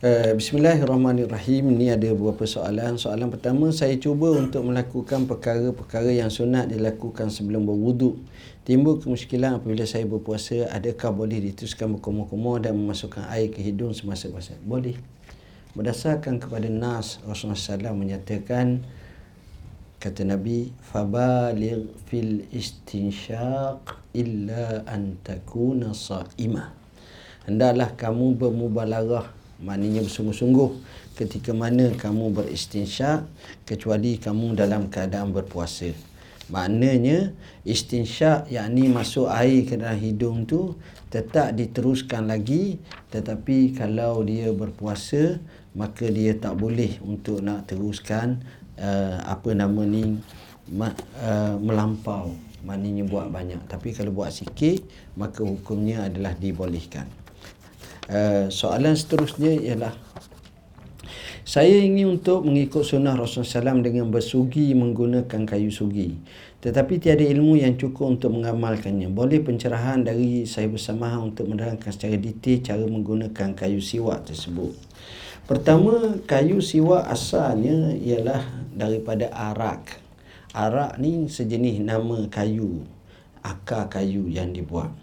[0.00, 1.76] Uh, Bismillahirrahmanirrahim.
[1.76, 2.96] Ini ada beberapa soalan.
[2.96, 8.16] Soalan pertama, saya cuba untuk melakukan perkara-perkara yang sunat dilakukan sebelum berwuduk.
[8.64, 14.32] Timbul kemusykilan apabila saya berpuasa, adakah boleh diteruskan berkumur-kumur dan memasukkan air ke hidung semasa
[14.32, 14.56] puasa?
[14.64, 14.96] Boleh.
[15.76, 18.80] Berdasarkan kepada Nas, Rasulullah SAW menyatakan,
[20.00, 26.72] kata Nabi, Fabalir fil istinsyaq illa an takuna sa'imah.
[27.44, 30.70] Hendaklah kamu bermubalarah maknanya bersungguh-sungguh
[31.20, 33.28] ketika mana kamu beristinsyak
[33.68, 35.92] kecuali kamu dalam keadaan berpuasa.
[36.50, 37.30] Maknanya
[37.62, 40.74] istinsyak yakni masuk air ke dalam hidung tu
[41.06, 42.82] tetap diteruskan lagi
[43.14, 45.38] tetapi kalau dia berpuasa
[45.78, 48.42] maka dia tak boleh untuk nak teruskan
[48.82, 50.18] uh, apa nama ni
[50.74, 52.34] uh, melampau.
[52.60, 53.70] Maknanya buat banyak.
[53.70, 54.82] Tapi kalau buat sikit
[55.14, 57.19] maka hukumnya adalah dibolehkan
[58.08, 59.92] uh, soalan seterusnya ialah
[61.50, 66.14] saya ingin untuk mengikut sunnah Rasulullah SAW dengan bersugi menggunakan kayu sugi.
[66.62, 69.10] Tetapi tiada ilmu yang cukup untuk mengamalkannya.
[69.10, 74.78] Boleh pencerahan dari saya bersama untuk menerangkan secara detail cara menggunakan kayu siwak tersebut.
[75.50, 79.98] Pertama, kayu siwak asalnya ialah daripada arak.
[80.54, 82.86] Arak ni sejenis nama kayu,
[83.42, 84.94] akar kayu yang dibuat.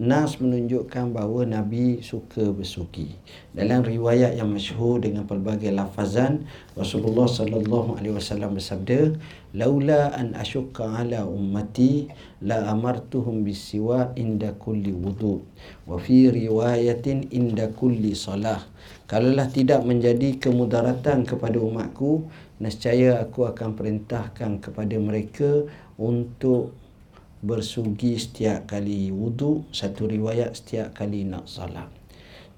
[0.00, 3.20] Nas menunjukkan bahawa Nabi suka bersuki.
[3.52, 9.12] Dalam riwayat yang masyhur dengan pelbagai lafazan, Rasulullah sallallahu alaihi wasallam bersabda,
[9.52, 12.08] "Laula an asyqa ala ummati
[12.40, 15.44] la amartuhum bisiwa inda kulli wudu
[15.84, 18.64] wa fi riwayatin inda kulli salah."
[19.04, 22.24] Kalaulah tidak menjadi kemudaratan kepada umatku,
[22.56, 25.68] nescaya aku akan perintahkan kepada mereka
[26.00, 26.79] untuk
[27.40, 31.88] bersugi setiap kali wudu satu riwayat setiap kali nak salat.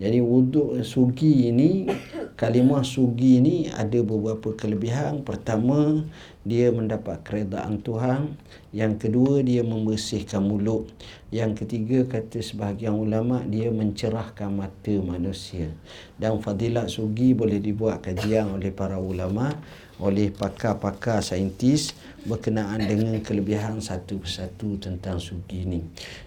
[0.02, 1.86] Jadi wudu sugi ini
[2.34, 5.22] kalimah sugi ini ada beberapa kelebihan.
[5.22, 6.02] Pertama
[6.42, 8.34] dia mendapat keredaan Tuhan.
[8.74, 10.90] Yang kedua dia membersihkan mulut.
[11.30, 15.70] Yang ketiga kata sebahagian ulama dia mencerahkan mata manusia.
[16.18, 19.54] Dan fadilat sugi boleh dibuat kajian oleh para ulama
[20.02, 25.80] oleh pakar-pakar saintis berkenaan dengan kelebihan satu persatu tentang sugi ini.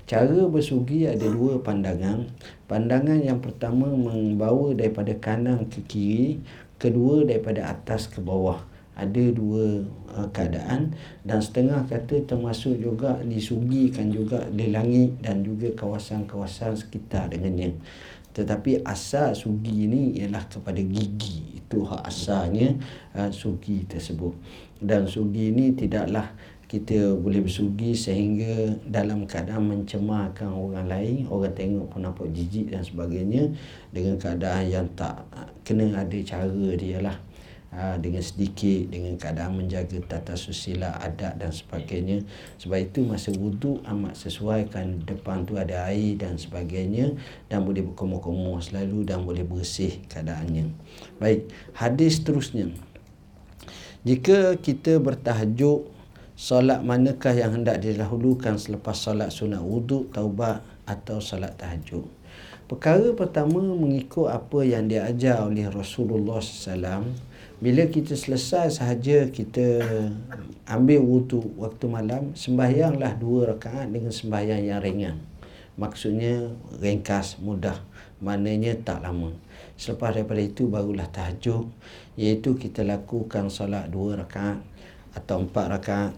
[0.03, 2.27] Cara bersugi ada dua pandangan.
[2.67, 6.43] Pandangan yang pertama membawa daripada kanan ke kiri,
[6.75, 8.59] kedua daripada atas ke bawah.
[8.95, 9.83] Ada dua
[10.15, 10.95] uh, keadaan
[11.27, 17.75] dan setengah kata termasuk juga disugikan juga di langit dan juga kawasan-kawasan sekitar dengannya
[18.35, 22.75] tetapi asal sugi ini ialah kepada gigi itu hak asalnya
[23.15, 24.35] uh, sugi tersebut
[24.84, 31.93] dan sugi ini tidaklah kita boleh bersugi sehingga dalam keadaan mencemarkan orang lain orang tengok
[31.93, 33.53] pun nampak jijik dan sebagainya
[33.93, 35.23] dengan keadaan yang tak
[35.61, 37.17] kena ada cara dia lah.
[37.76, 42.23] Ha, dengan sedikit dengan keadaan menjaga tata susila adat dan sebagainya.
[42.55, 47.19] Sebab itu masa wuduk amat sesuai kan depan tu ada air dan sebagainya
[47.51, 50.71] dan boleh berkomor-komor selalu dan boleh bersih keadaannya.
[51.19, 52.71] Baik hadis terusnya
[54.05, 55.89] jika kita bertahajuk
[56.37, 62.05] solat manakah yang hendak didahulukan selepas solat sunat wuduk taubat atau solat tahajud?
[62.69, 67.01] Perkara pertama mengikut apa yang diajar oleh Rasulullah SAW
[67.57, 69.81] bila kita selesai sahaja kita
[70.69, 75.17] ambil wudu waktu malam sembahyanglah dua rakaat dengan sembahyang yang ringan.
[75.81, 77.81] Maksudnya ringkas mudah.
[78.23, 79.33] Maknanya tak lama.
[79.75, 81.67] Selepas daripada itu barulah tahajud
[82.16, 84.59] iaitu kita lakukan solat dua rakaat
[85.16, 86.13] atau empat rakaat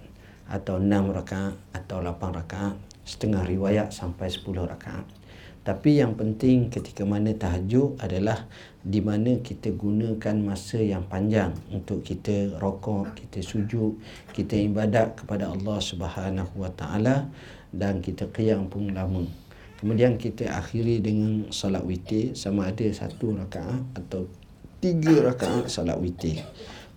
[0.47, 5.05] atau enam rakaat atau lapan rakaat setengah riwayat sampai sepuluh rakaat
[5.67, 8.47] tapi yang penting ketika mana tahajud adalah
[8.79, 13.99] di mana kita gunakan masa yang panjang untuk kita rokok, kita sujud,
[14.31, 17.27] kita ibadat kepada Allah Subhanahu Wa Taala
[17.75, 19.27] dan kita qiyam pun lama.
[19.83, 24.23] Kemudian kita akhiri dengan salat witir sama ada satu rakaat atau
[24.81, 26.43] tiga rakaat salat witir.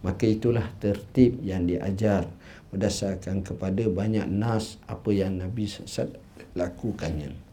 [0.01, 2.25] Maka itulah tertib yang diajar
[2.73, 6.15] berdasarkan kepada banyak nas apa yang Nabi SAW
[6.57, 7.51] lakukannya.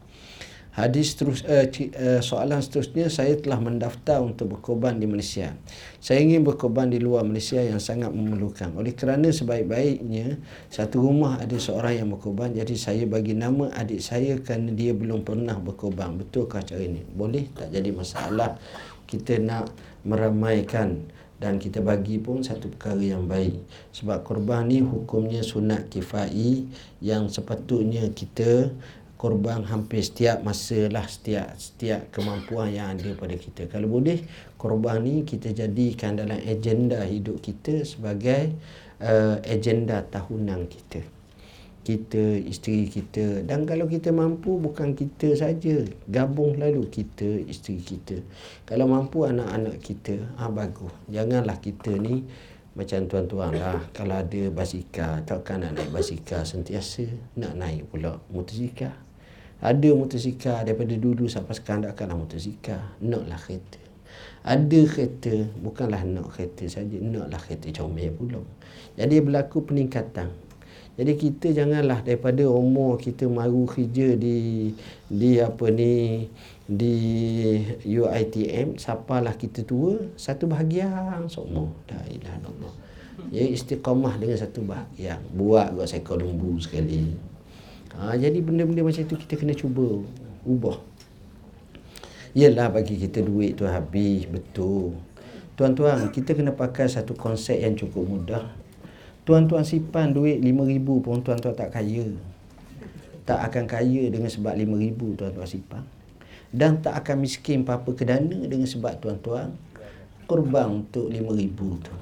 [0.78, 5.58] Hadis terus uh, uh, soalan seterusnya saya telah mendaftar untuk berkorban di Malaysia.
[5.98, 8.78] Saya ingin berkorban di luar Malaysia yang sangat memerlukan.
[8.78, 10.38] Oleh kerana sebaik-baiknya
[10.70, 15.26] satu rumah ada seorang yang berkorban jadi saya bagi nama adik saya kerana dia belum
[15.26, 16.14] pernah berkorban.
[16.14, 17.02] Betulkah cara ini?
[17.02, 18.54] Boleh tak jadi masalah.
[19.02, 19.74] Kita nak
[20.08, 21.04] meramaikan.
[21.38, 23.62] Dan kita bagi pun satu perkara yang baik.
[23.94, 26.66] Sebab korban ni hukumnya sunat kifai
[26.98, 28.74] yang sepatutnya kita
[29.14, 33.70] korban hampir setiap masa lah setiap setiap kemampuan yang ada pada kita.
[33.70, 34.18] Kalau boleh
[34.58, 38.58] korban ni kita jadikan dalam agenda hidup kita sebagai
[38.98, 41.17] uh, agenda tahunan kita
[41.88, 48.20] kita isteri kita dan kalau kita mampu bukan kita saja gabung lalu kita isteri kita
[48.68, 52.28] kalau mampu anak-anak kita ah bagus janganlah kita ni
[52.76, 57.08] macam tuan-tuan lah kalau ada basikal takkan nak naik basikal sentiasa
[57.40, 58.92] nak naik pula motosikal
[59.58, 62.78] ada motosikal daripada dulu sampai sekarang tak akanlah motosikal.
[63.02, 63.82] Naklah kereta.
[64.46, 68.40] Ada kereta, bukanlah nak kereta saja, naklah kereta comel pula.
[68.94, 70.30] Jadi berlaku peningkatan.
[70.98, 74.74] Jadi kita janganlah daripada umur kita maru kerja di
[75.06, 76.26] di apa ni
[76.66, 76.96] di
[77.86, 82.74] UiTM sapalah kita tua satu bahagian semua la ilaha illallah
[83.32, 87.16] ya istiqamah dengan satu bahagian buat buat seekor lembu sekali
[87.98, 89.98] Ha, jadi benda-benda macam itu kita kena cuba
[90.46, 90.78] ubah.
[92.30, 94.94] Yelah bagi kita duit tu habis betul.
[95.58, 98.46] Tuan-tuan, kita kena pakai satu konsep yang cukup mudah.
[99.28, 102.08] Tuan-tuan simpan duit RM5,000 pun tuan-tuan tak kaya.
[103.28, 105.84] Tak akan kaya dengan sebab RM5,000 tuan-tuan simpan.
[106.48, 109.52] Dan tak akan miskin apa-apa kedana dengan sebab tuan-tuan
[110.24, 111.96] korban untuk RM5,000 tu.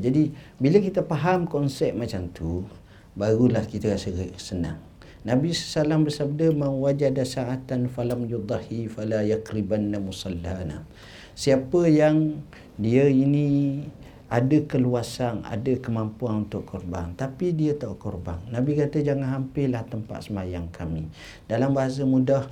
[0.00, 2.64] Jadi, bila kita faham konsep macam tu,
[3.12, 4.08] barulah kita rasa
[4.40, 4.80] senang.
[5.28, 10.86] Nabi SAW bersabda, Man wajada sa'atan falam yudahi fala yakribanna musallana.
[11.36, 12.40] Siapa yang
[12.80, 13.82] dia ini
[14.28, 17.16] ada keluasan, ada kemampuan untuk korban.
[17.16, 18.36] Tapi dia tak korban.
[18.52, 21.08] Nabi kata jangan hampirlah tempat semayang kami.
[21.48, 22.44] Dalam bahasa mudah,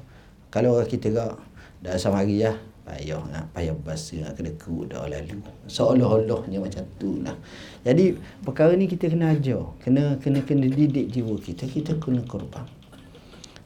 [0.49, 1.37] kalau orang kita tak,
[1.85, 2.57] dah sama hari ya,
[2.89, 5.37] payah nak payah bahasa nak kena kerut dah lalu.
[5.69, 7.37] Seolah-olahnya macam tu lah.
[7.85, 9.69] Jadi perkara ni kita kena ajar.
[9.85, 11.69] Kena kena kena didik jiwa kita.
[11.69, 12.65] Kita kena korban.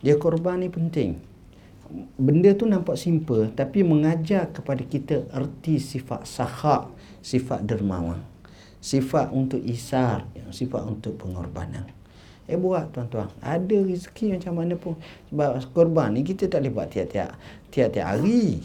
[0.03, 1.31] Dia korban ni penting
[2.17, 6.91] benda tu nampak simple tapi mengajar kepada kita erti sifat sahak,
[7.21, 8.21] sifat dermawan,
[8.81, 11.89] sifat untuk isar, sifat untuk pengorbanan.
[12.51, 14.99] Eh buat tuan-tuan, ada rezeki macam mana pun
[15.31, 17.39] sebab korban ni kita tak boleh buat tiap-tiap
[17.71, 18.59] tiap-tiap hari.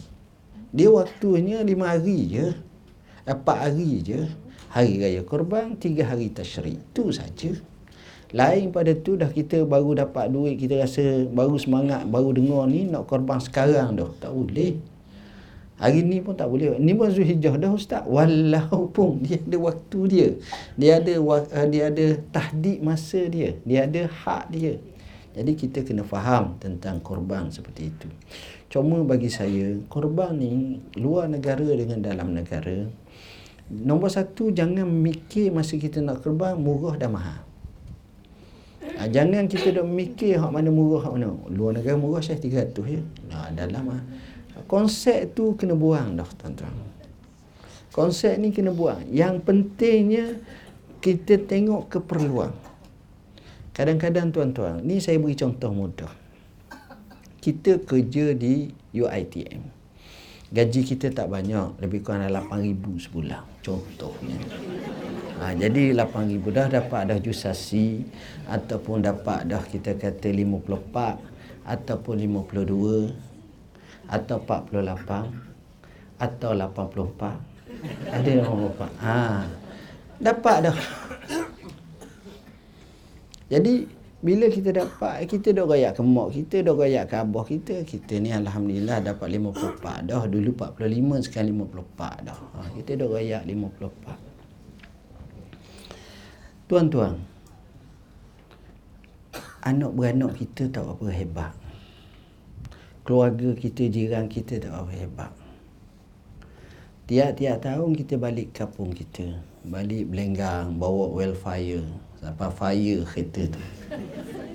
[0.76, 2.47] Dia waktunya lima hari je.
[3.24, 4.26] Empat hari je.
[4.74, 6.82] Hari raya korban, tiga hari tasyrik.
[6.91, 7.56] Itu saja.
[8.36, 12.84] Lain pada tu dah kita baru dapat duit, kita rasa baru semangat, baru dengar ni
[12.84, 14.12] nak korban sekarang dah.
[14.20, 14.76] Tak boleh.
[15.76, 16.80] Hari ni pun tak boleh.
[16.80, 18.07] Ni pun Zulhijjah dah ustaz.
[18.07, 20.28] Walaupun dia ada waktu dia.
[20.80, 23.59] Dia ada eh, dia ada tahdid masa dia.
[23.67, 24.80] Dia ada hak dia.
[25.36, 28.07] Jadi kita kena faham tentang korban seperti itu.
[28.71, 32.88] Cuma bagi saya, korban ni luar negara dengan dalam negara.
[33.67, 37.43] Nombor satu, jangan mikir masa kita nak korban murah dan mahal.
[38.95, 41.36] Ha, jangan kita dok mikir hak mana murah hak mana.
[41.51, 43.01] Luar negara murah saya 300 ya.
[43.36, 43.99] Ha, dalam ha.
[44.66, 46.74] Konsep tu kena buang dah tuan-tuan.
[47.95, 49.07] Konsep ni kena buang.
[49.07, 50.26] Yang pentingnya
[50.99, 52.51] kita tengok keperluan.
[53.72, 56.11] Kadang-kadang tuan-tuan, ni saya beri contoh mudah.
[57.39, 59.63] Kita kerja di UiTM.
[60.51, 63.43] Gaji kita tak banyak, lebih kurang 8000 sebulan.
[63.59, 64.39] Contohnya.
[65.43, 68.07] Ha, jadi 8,000 dah dapat dah jusasi
[68.47, 73.11] ataupun dapat dah kita kata 54 ataupun 52
[74.08, 75.45] atau 48
[76.16, 77.56] atau 84
[78.10, 79.45] ada yang 84 ha,
[80.20, 80.78] dapat dah.
[83.45, 83.86] Jadi
[84.26, 88.18] bila kita dapat kita dah rayak ke mak kita dah rayak ke abah kita kita
[88.18, 90.24] ni alhamdulillah dapat 54 dah.
[90.26, 92.34] Dulu 45 sekarang 54 dah.
[92.34, 94.36] Ha, kita dah rayak 54
[96.66, 97.22] Tuan-tuan,
[99.62, 101.53] anak beranak kita tak apa hebat.
[103.06, 105.30] Keluarga kita, jiran kita tak apa hebat.
[107.06, 109.45] Tiap-tiap tahun kita balik kampung kita.
[109.62, 111.86] Balik Belenggang, bawa welfare.
[112.18, 113.62] Sampai fire kereta tu.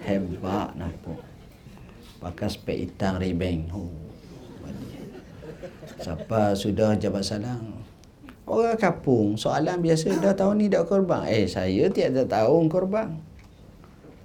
[0.02, 1.22] Hebat nampak.
[2.18, 3.70] Pakai spek hitam rebeng.
[3.70, 3.86] Oh,
[6.02, 7.86] Siapa sudah jabat salam.
[8.50, 11.22] Orang kampung, soalan biasa dah tahun ni dah korban.
[11.30, 13.14] Eh, saya tiada tahun korban.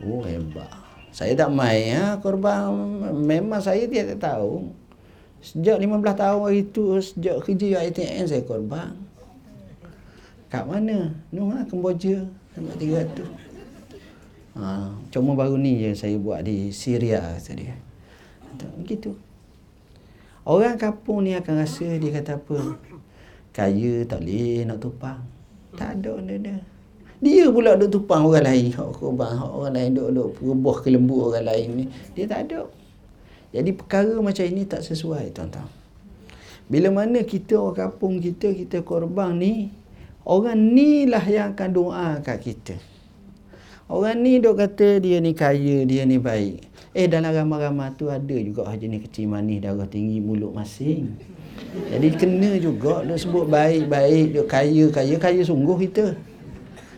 [0.01, 0.84] Oh, hebat.
[1.15, 2.75] Saya tak main ya, korban.
[3.15, 4.67] Memang saya tiada tahu.
[5.39, 8.91] Sejak 15 tahun hari itu, sejak kerja UiTM saya korban.
[10.51, 11.15] Kat mana?
[11.31, 12.19] Noh lah, Kemboja.
[12.51, 13.23] Tempat tiga tu.
[14.59, 17.71] Ha, cuma baru ni je saya buat di Syria tadi.
[18.79, 19.15] Begitu.
[20.43, 22.59] Orang kampung ni akan rasa dia kata apa?
[23.55, 25.23] kaya tak boleh nak tupang.
[25.79, 26.59] Tak ada benda dia.
[27.23, 28.75] Dia pula duk tupang orang lain.
[28.75, 31.85] Hak korban, hak orang lain duk duk perubuh ke lembu orang lain ni.
[32.11, 32.67] Dia tak ada.
[33.55, 35.67] Jadi perkara macam ini tak sesuai tuan-tuan.
[36.67, 39.71] Bila mana kita orang kampung kita, kita korban ni,
[40.27, 42.75] orang ni lah yang akan doa kat kita.
[43.85, 46.67] Orang ni duk kata dia ni kaya, dia ni baik.
[46.95, 51.13] Eh dalam ramai-ramai tu ada juga jenis kecil manis, darah tinggi, mulut masing.
[51.93, 56.17] Jadi kena juga dia sebut baik-baik, dia kaya-kaya, kaya sungguh kita.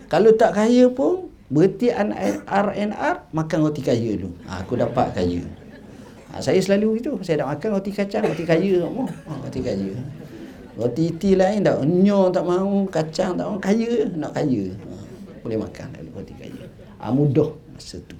[0.07, 4.31] Kalau tak kaya pun, berarti RNR, makan roti kaya dulu.
[4.47, 5.43] Ha, aku dapat kaya.
[6.31, 8.87] Ha, saya selalu itu, saya nak makan roti kacang, roti kaya.
[8.87, 9.91] Ha, roti kaya.
[10.79, 14.71] Roti iti lain tak, nyo tak mau, kacang tak mau, kaya, nak kaya.
[14.71, 14.95] Ha,
[15.43, 16.63] boleh makan roti kaya.
[17.03, 18.15] Ha, mudah masa tu.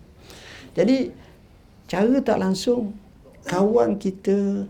[0.76, 1.12] Jadi,
[1.88, 2.96] cara tak langsung,
[3.48, 4.68] kawan kita,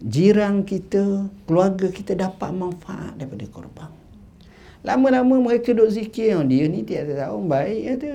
[0.00, 3.90] jiran kita, keluarga kita dapat manfaat daripada korban.
[4.80, 8.10] Lama-lama mereka duduk zikir, oh, dia ni tiada tahu baik ada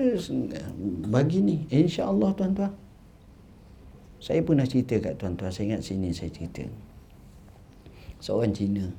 [1.06, 1.56] bagi ni.
[1.70, 2.74] Insya-Allah tuan-tuan.
[4.18, 6.66] Saya pernah cerita kat tuan-tuan, saya ingat sini saya cerita.
[8.18, 8.90] Seorang Cina.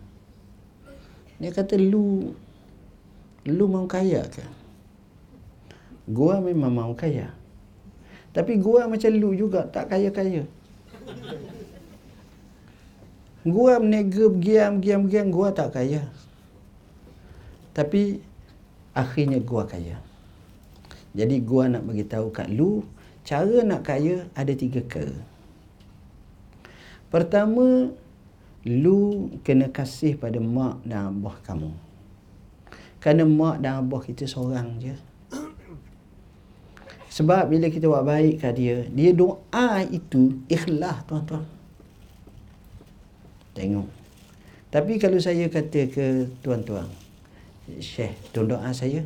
[1.43, 2.31] Dia kata lu
[3.43, 4.45] lu mau kaya ke?
[6.07, 7.35] Gua memang mau kaya.
[8.31, 10.47] Tapi gua macam lu juga tak kaya-kaya.
[13.43, 16.07] Gua menega giam giam giam gua tak kaya.
[17.77, 18.17] Tapi
[18.97, 20.01] akhirnya gua kaya.
[21.13, 22.81] Jadi gua nak bagi tahu kat lu
[23.21, 25.13] cara nak kaya ada tiga cara.
[27.13, 27.93] Pertama,
[28.67, 31.71] lu kena kasih pada mak dan abah kamu.
[32.99, 34.95] Kerana mak dan abah kita seorang je.
[37.17, 41.47] Sebab bila kita buat baik kat dia, dia doa itu ikhlas tuan-tuan.
[43.55, 43.89] Tengok.
[44.69, 46.85] Tapi kalau saya kata ke tuan-tuan,
[47.75, 49.03] Syekh, tolong doa saya.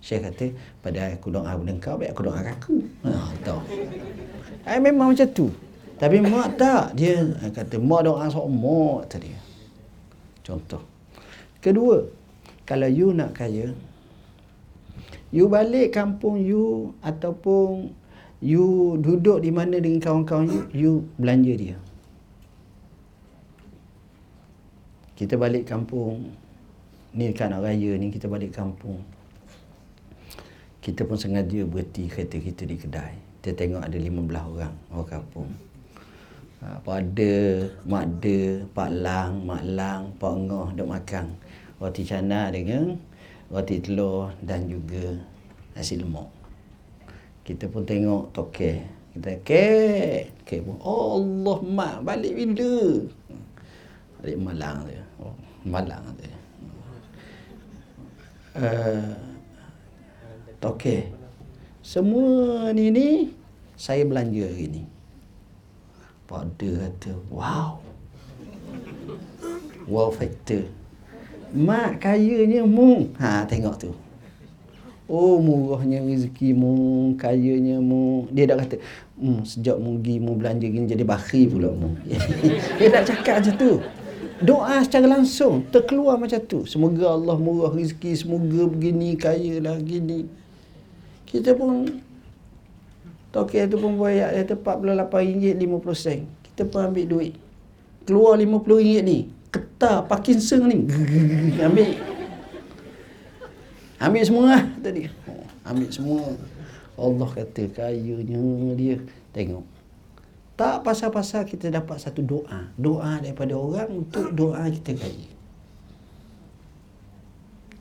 [0.00, 0.46] Syekh kata,
[0.80, 2.80] pada aku doa pada kau, baik aku doa aku.
[3.04, 3.10] Ha,
[3.44, 3.60] tahu.
[4.64, 5.52] I memang macam tu.
[6.00, 6.96] Tapi mak tak.
[6.96, 9.34] Dia kata, mak doa sok mak tadi.
[10.40, 10.80] Contoh.
[11.60, 12.08] Kedua,
[12.64, 13.76] kalau you nak kaya,
[15.28, 17.92] you balik kampung you ataupun
[18.40, 21.76] you duduk di mana dengan kawan-kawan you, you belanja dia.
[25.18, 26.30] Kita balik kampung,
[27.18, 29.02] ni kan nak raya ni kita balik kampung.
[30.78, 33.18] Kita pun sengaja berhenti kereta kita di kedai.
[33.42, 35.50] Kita tengok ada 15 orang orang kampung.
[36.62, 37.34] Ha, Pak Ada,
[37.90, 38.40] Mak Ada,
[38.70, 41.26] Pak Lang, Mak Lang, Pak Ngoh duk makan.
[41.82, 42.94] Roti cana dengan
[43.50, 45.18] roti telur dan juga
[45.74, 46.30] nasi lemak.
[47.42, 48.78] Kita pun tengok toke.
[49.18, 53.02] Kita kek, kek pun oh Allah mak balik bila?
[54.22, 55.02] Balik malang dia.
[55.18, 55.34] Oh,
[55.66, 56.37] malang dia.
[60.58, 61.10] Toke.
[61.82, 63.08] Semua ni ni
[63.78, 64.82] saya belanja hari ni.
[66.28, 67.80] Pada kata, wow.
[69.88, 70.68] Wow factor.
[71.54, 73.08] Mak kayanya mu.
[73.16, 73.90] Ha, tengok tu.
[75.08, 78.28] Oh, murahnya rezeki mu, kayanya mu.
[78.28, 78.76] Dia dah kata,
[79.16, 81.96] hmm, sejak mu pergi mu belanja gini jadi bakhil pula mu.
[82.82, 83.72] Dia tak cakap macam tu.
[84.38, 86.62] Doa secara langsung, terkeluar macam tu.
[86.62, 90.30] Semoga Allah murah rezeki, semoga begini, kaya lah, gini.
[91.26, 92.02] Kita pun
[93.28, 96.24] Tokek tu pun bayar dia RM48.50 sen.
[96.40, 97.32] Kita pun ambil duit.
[98.08, 99.28] Keluar RM50 ni.
[99.52, 100.88] Ketar Parkinson ni.
[101.68, 101.92] ambil.
[104.00, 105.12] Ambil semua lah tadi.
[105.60, 106.24] Ambil semua.
[106.96, 108.96] Allah kata kayanya dia.
[109.36, 109.77] Tengok.
[110.58, 112.66] Tak pasal-pasal kita dapat satu doa.
[112.74, 115.30] Doa daripada orang untuk doa kita kaya.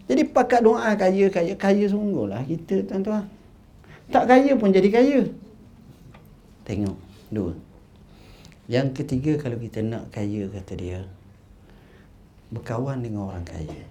[0.06, 3.26] Jadi pakat doa kaya, kaya, kaya sungguhlah kita tuan-tuan.
[4.14, 5.26] Tak kaya pun jadi kaya.
[6.70, 6.98] Tengok.
[7.34, 7.58] Dua.
[8.70, 11.02] Yang ketiga kalau kita nak kaya kata dia.
[12.54, 13.84] Berkawan dengan orang kaya.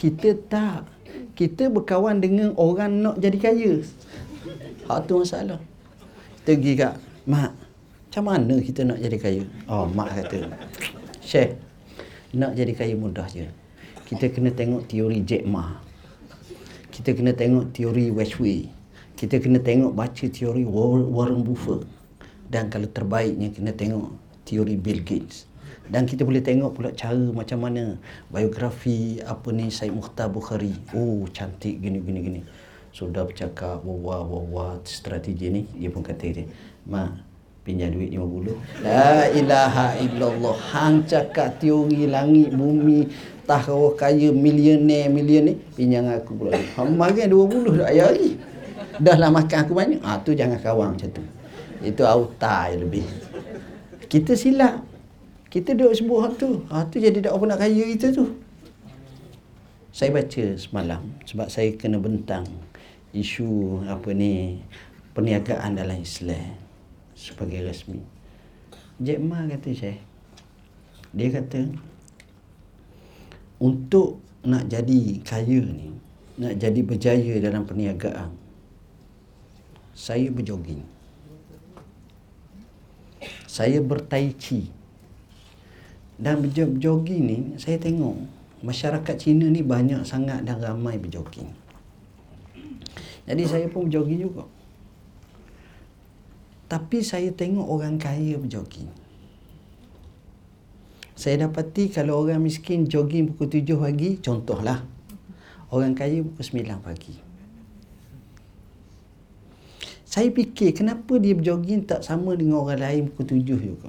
[0.00, 0.88] Kita tak.
[1.36, 3.84] Kita berkawan dengan orang nak jadi kaya.
[4.92, 5.56] Hak tu masalah.
[6.44, 7.56] Kita pergi kat mak.
[8.12, 9.42] Macam mana kita nak jadi kaya?
[9.64, 10.52] Oh, mak kata.
[11.24, 11.56] Syekh,
[12.36, 13.48] nak jadi kaya mudah je.
[14.04, 15.80] Kita kena tengok teori Jack Ma
[16.92, 18.68] kita kena tengok teori Westway.
[19.16, 21.88] Kita kena tengok baca teori Warren Buffett.
[22.52, 24.12] Dan kalau terbaiknya kena tengok
[24.44, 25.48] teori Bill Gates.
[25.88, 27.96] Dan kita boleh tengok pula cara macam mana
[28.28, 30.76] biografi apa ni Said Mukhtar Bukhari.
[30.92, 32.40] Oh cantik gini gini gini.
[32.92, 36.44] Sudah bercakap wah wah strategi ni dia pun kata dia.
[36.84, 37.08] Ma
[37.64, 38.84] pinjam duit 50.
[38.84, 40.56] La ilaha illallah.
[40.76, 43.08] Hang cakap teori langit bumi
[43.48, 46.52] tah kau kaya milioner milioner pinjam aku pula.
[46.76, 48.36] Hang mari 20 dah lagi.
[49.00, 50.00] Dah lah makan aku banyak.
[50.04, 51.24] Ah tu jangan kawan macam tu.
[51.80, 53.08] Itu auta lebih.
[54.04, 54.84] Kita silap.
[55.48, 56.50] Kita duduk sebut hak tu.
[56.68, 58.36] Ha tu jadi tak apa nak kaya kita tu.
[59.92, 62.48] Saya baca semalam sebab saya kena bentang
[63.12, 64.60] isu apa ni
[65.12, 66.56] perniagaan dalam Islam
[67.12, 68.00] sebagai rasmi.
[69.00, 70.00] Jack Ma kata saya.
[71.12, 71.68] Dia kata
[73.60, 75.92] untuk nak jadi kaya ni,
[76.40, 78.32] nak jadi berjaya dalam perniagaan,
[79.92, 80.82] saya berjoging.
[83.46, 84.72] Saya bertai chi.
[86.16, 88.16] Dan berjoging ni, saya tengok
[88.64, 91.61] masyarakat Cina ni banyak sangat dan ramai berjoging.
[93.22, 94.44] Jadi saya pun berjoging juga.
[96.66, 98.88] Tapi saya tengok orang kaya berjoging.
[101.12, 104.82] Saya dapati kalau orang miskin jogging pukul 7 pagi, contohlah.
[105.70, 107.14] Orang kaya pukul 9 pagi.
[110.02, 113.88] Saya fikir kenapa dia berjogging tak sama dengan orang lain pukul 7 juga.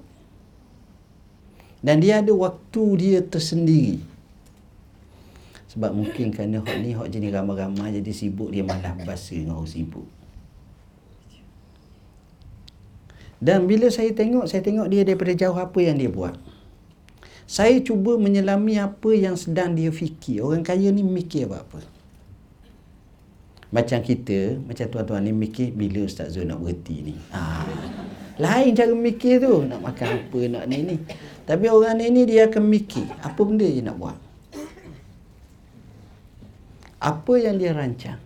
[1.84, 4.13] Dan dia ada waktu dia tersendiri.
[5.74, 9.74] Sebab mungkin kerana hak ni hak jenis ramai-ramai jadi sibuk dia malah bahasa dengan orang
[9.74, 10.06] sibuk.
[13.42, 16.38] Dan bila saya tengok, saya tengok dia daripada jauh apa yang dia buat.
[17.50, 20.46] Saya cuba menyelami apa yang sedang dia fikir.
[20.46, 21.84] Orang kaya ni mikir apa-apa.
[23.74, 27.16] Macam kita, macam tuan-tuan ni mikir bila Ustaz Zul nak berhenti ni.
[27.34, 27.66] Ha.
[28.38, 29.66] Lain cara mikir tu.
[29.66, 30.96] Nak makan apa, nak ni ni.
[31.44, 33.10] Tapi orang ni ni dia akan mikir.
[33.26, 34.33] Apa benda dia nak buat.
[37.04, 38.20] Apa yang dia rancang.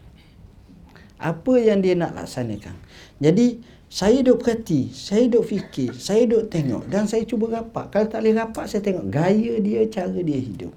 [1.18, 2.78] Apa yang dia nak laksanakan.
[3.18, 3.58] Jadi,
[3.90, 7.90] saya duduk perhati, saya duduk fikir, saya duduk tengok dan saya cuba rapat.
[7.90, 10.76] Kalau tak boleh rapat, saya tengok gaya dia, cara dia hidup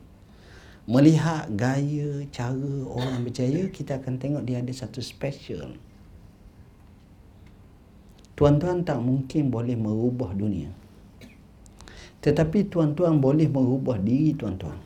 [0.90, 5.78] melihat gaya, cara orang berjaya, kita akan tengok dia ada satu special.
[8.34, 10.74] Tuan-tuan tak mungkin boleh merubah dunia.
[12.18, 14.76] Tetapi tuan-tuan boleh merubah diri tuan-tuan.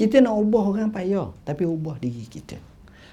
[0.00, 2.56] Kita nak ubah orang payah, tapi ubah diri kita.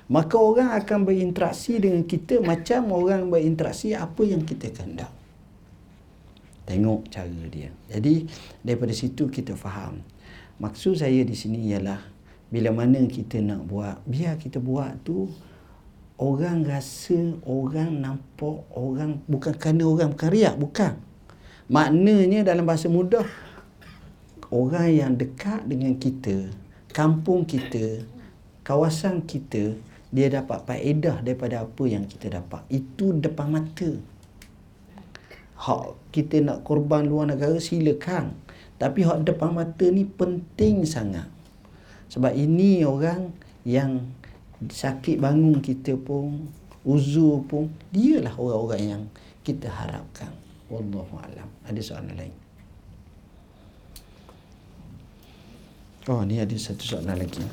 [0.07, 5.11] Maka orang akan berinteraksi dengan kita macam orang berinteraksi apa yang kita kehendak.
[6.63, 7.75] Tengok cara dia.
[7.91, 8.23] Jadi
[8.63, 9.99] daripada situ kita faham.
[10.63, 11.99] Maksud saya di sini ialah
[12.47, 15.27] bila mana kita nak buat, biar kita buat tu
[16.15, 20.95] orang rasa, orang nampak, orang bukan kerana orang riak, bukan.
[21.67, 23.27] Maknanya dalam bahasa mudah
[24.55, 26.47] orang yang dekat dengan kita,
[26.91, 28.03] kampung kita,
[28.63, 29.75] kawasan kita,
[30.07, 32.63] dia dapat faedah daripada apa yang kita dapat.
[32.71, 33.91] Itu depan mata.
[35.57, 38.38] Hak kita nak korban luar negara silakan.
[38.77, 41.27] Tapi hak depan mata ni penting sangat.
[42.07, 43.35] Sebab ini orang
[43.67, 44.05] yang
[44.63, 46.47] sakit bangun kita pun,
[46.88, 49.03] uzur pun, dialah orang-orang yang
[49.43, 50.31] kita harapkan.
[50.71, 51.49] Wallahu alam.
[51.67, 52.47] Ada soalan lain?
[56.08, 57.43] Oh, ni ada satu soalan lagi.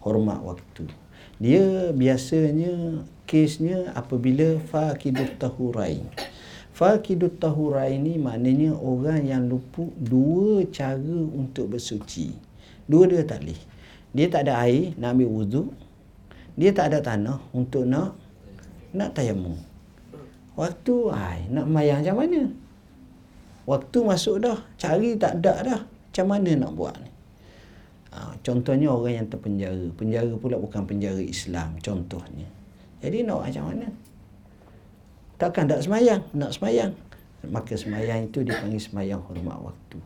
[0.00, 0.88] hormat waktu.
[1.38, 6.02] Dia biasanya kesnya apabila faqidut tahurain.
[6.74, 12.34] Fakidut tahura ini maknanya orang yang lupa dua cara untuk bersuci.
[12.86, 13.60] Dua-dua tak boleh.
[14.14, 15.68] Dia tak ada air nak ambil wuduk.
[16.58, 18.18] Dia tak ada tanah untuk nak
[18.90, 19.58] nak tayamum.
[20.58, 22.42] Waktu ai nak mayang macam mana?
[23.68, 25.80] Waktu masuk dah, cari tak ada dah.
[25.84, 27.07] Macam mana nak buat ni?
[28.08, 29.92] Ha, contohnya orang yang terpenjara.
[29.92, 32.48] Penjara pula bukan penjara Islam contohnya.
[33.04, 33.88] Jadi nak macam mana?
[35.38, 36.24] Takkan tak semayang?
[36.34, 36.92] Nak semayang.
[37.46, 40.02] Maka semayang itu dipanggil semayang hormat waktu.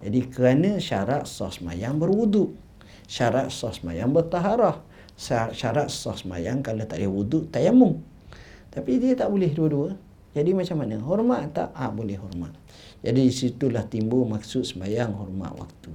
[0.00, 2.56] Jadi kerana syarat sah semayang berwuduk.
[3.04, 4.80] Syarat sah semayang bertaharah.
[5.18, 8.00] Syarat sah semayang kalau tak ada wuduk, tayamum.
[8.72, 9.92] Tapi dia tak boleh dua-dua.
[10.32, 10.96] Jadi macam mana?
[10.98, 11.68] Hormat tak?
[11.76, 12.50] Ah boleh hormat.
[13.04, 15.92] Jadi situlah timbul maksud semayang hormat waktu.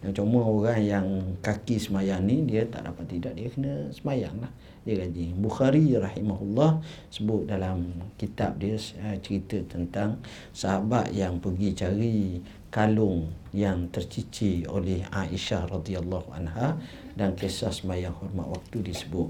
[0.00, 1.06] Yang cuma orang yang
[1.44, 4.48] kaki semayang ni dia tak dapat tidak dia kena semayang lah
[4.80, 5.36] dia gaji.
[5.36, 6.80] Bukhari rahimahullah
[7.12, 10.16] sebut dalam kitab dia uh, cerita tentang
[10.56, 12.40] sahabat yang pergi cari
[12.72, 16.80] kalung yang tercicir oleh Aisyah radhiyallahu anha
[17.12, 19.28] dan kisah sembahyang hormat waktu disebut.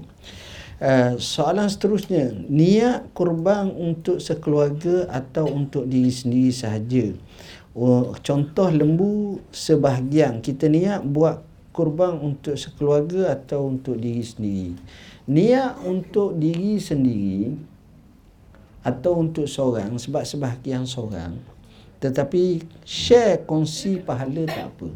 [0.81, 7.13] Uh, soalan seterusnya, niat kurban untuk sekeluarga atau untuk diri sendiri sahaja?
[7.71, 11.39] Oh, contoh lembu sebahagian kita niat buat
[11.71, 14.75] kurban untuk sekeluarga atau untuk diri sendiri.
[15.31, 17.55] Niat untuk diri sendiri
[18.83, 21.39] atau untuk seorang sebab sebahagian seorang
[22.01, 24.89] tetapi share kongsi pahala tak apa.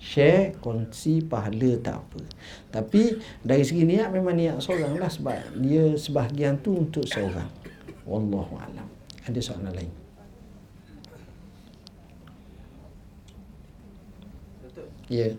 [0.00, 2.20] Share kongsi pahala tak apa.
[2.72, 7.52] Tapi dari segi niat memang niat seorang lah sebab dia sebahagian tu untuk seorang.
[8.08, 8.88] Wallahu alam.
[9.28, 9.99] Ada soalan lain.
[15.10, 15.26] Ya.
[15.26, 15.34] Yeah.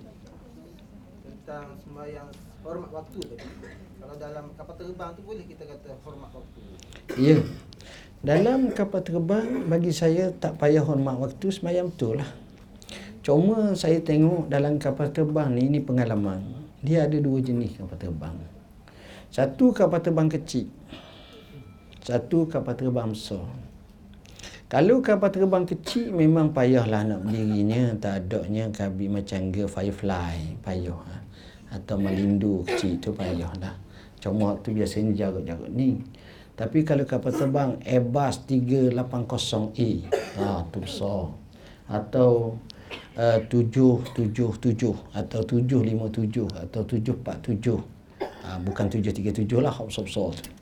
[1.24, 2.28] Tentang sembahyang
[2.60, 3.48] hormat waktu tadi.
[4.04, 6.60] Kalau dalam kapal terbang tu boleh kita kata hormat waktu.
[7.16, 7.40] Ya.
[8.20, 12.28] Dalam kapal terbang bagi saya tak payah hormat waktu sembahyang betul lah.
[13.24, 16.44] Cuma saya tengok dalam kapal terbang ni ini pengalaman.
[16.84, 18.36] Dia ada dua jenis kapal terbang.
[19.32, 20.68] Satu kapal terbang kecil.
[22.04, 23.48] Satu kapal terbang besar.
[24.72, 30.96] Kalau kapal terbang kecil memang payahlah nak berdirinya, tak adanya kabi macam ge firefly, payah.
[30.96, 31.16] Ha.
[31.76, 33.76] Atau melindu kecil tu payahlah.
[34.24, 36.00] Cuma tu biasanya jarak-jarak ni.
[36.56, 39.90] Tapi kalau kapal terbang Airbus 380A,
[40.40, 41.36] ha, tu besar.
[41.92, 42.56] Atau
[43.20, 44.56] uh, 777
[45.12, 47.76] atau 757 atau 747.
[48.24, 50.61] Ha, bukan 737 lah, besar-besar tu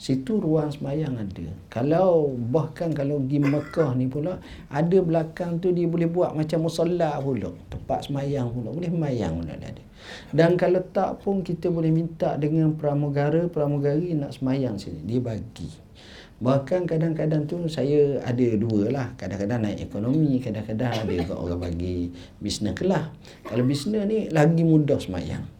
[0.00, 1.52] situ ruang semayang ada.
[1.68, 4.40] Kalau bahkan kalau pergi Mekah ni pula
[4.72, 7.52] ada belakang tu dia boleh buat macam musalla pula.
[7.68, 8.72] Tempat semayang pula.
[8.72, 9.84] Boleh semayang pula ada.
[10.32, 15.04] Dan kalau tak pun kita boleh minta dengan pramugara pramugari nak semayang sini.
[15.04, 15.68] Dia bagi.
[16.40, 19.12] Bahkan kadang-kadang tu saya ada dua lah.
[19.20, 22.08] Kadang-kadang naik ekonomi, kadang-kadang ada orang bagi
[22.40, 23.12] bisnes kelah.
[23.44, 25.59] Kalau bisnes ni lagi mudah semayang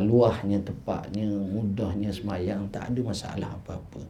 [0.00, 4.00] luahnya tepatnya mudahnya semayang tak ada masalah apa-apa.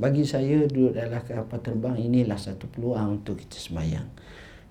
[0.00, 4.08] Bagi saya duduk dalam kapal terbang inilah satu peluang untuk kita semayang.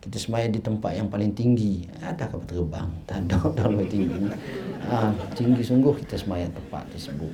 [0.03, 1.85] Kita semayang di tempat yang paling tinggi.
[2.02, 4.19] Ada kapal terbang tak ada terlalu tinggi.
[4.89, 7.34] Uh, tinggi sungguh kita semayang tempat tersebut.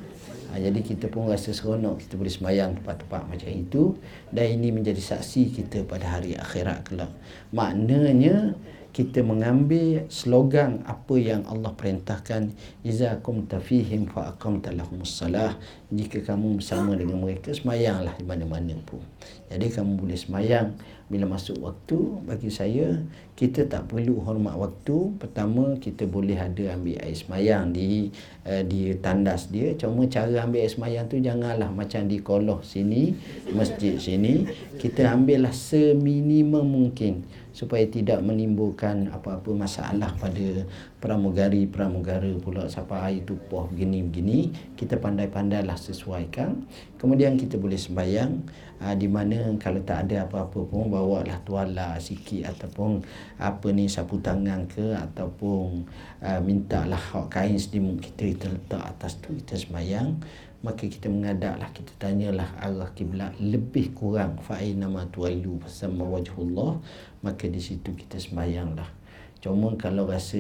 [0.54, 3.96] Uh, jadi kita pun rasa seronok kita boleh semayang tempat-tempat macam itu.
[4.30, 7.10] Dan ini menjadi saksi kita pada hari akhirat kelak.
[7.56, 8.54] Maknanya
[8.94, 12.53] kita mengambil slogan apa yang Allah perintahkan
[12.86, 15.57] iza kum tafihim fa aqamta lahumus salah
[15.90, 19.02] jika kamu bersama dengan mereka semayanglah di mana-mana pun.
[19.49, 20.78] Jadi kamu boleh semayang.
[21.10, 23.02] Bila masuk waktu bagi saya
[23.38, 25.14] kita tak perlu hormat waktu.
[25.18, 28.14] Pertama kita boleh ada ambil air semayang di
[28.45, 29.74] uh, di tandas dia.
[29.74, 33.14] Cuma cara ambil air semayang tu janganlah macam di koloh sini
[33.53, 34.45] masjid sini.
[34.78, 40.66] Kita ambillah seminimum mungkin supaya tidak menimbulkan apa-apa masalah pada
[40.98, 42.66] pramugari-pramugara pula.
[42.66, 46.66] Siapa air tumpah begini-begini kita pandai-pandailah sesuaikan.
[46.98, 48.42] Kemudian kita boleh sembahyang
[48.82, 53.06] aa, ah, di mana kalau tak ada apa-apa pun bawalah tuala sikit ataupun
[53.38, 55.86] apa ni sapu tangan ke ataupun
[56.26, 60.18] aa, ah, mintalah hak kain sedimuk kita kita letak atas tu kita sembahyang.
[60.64, 64.40] Maka kita mengadaklah kita tanyalah arah kiblat lebih kurang.
[64.40, 66.80] Fa nama tuailu sama wajhullah
[67.24, 69.02] maka di situ kita sembahyanglah
[69.44, 70.40] cuma kalau rasa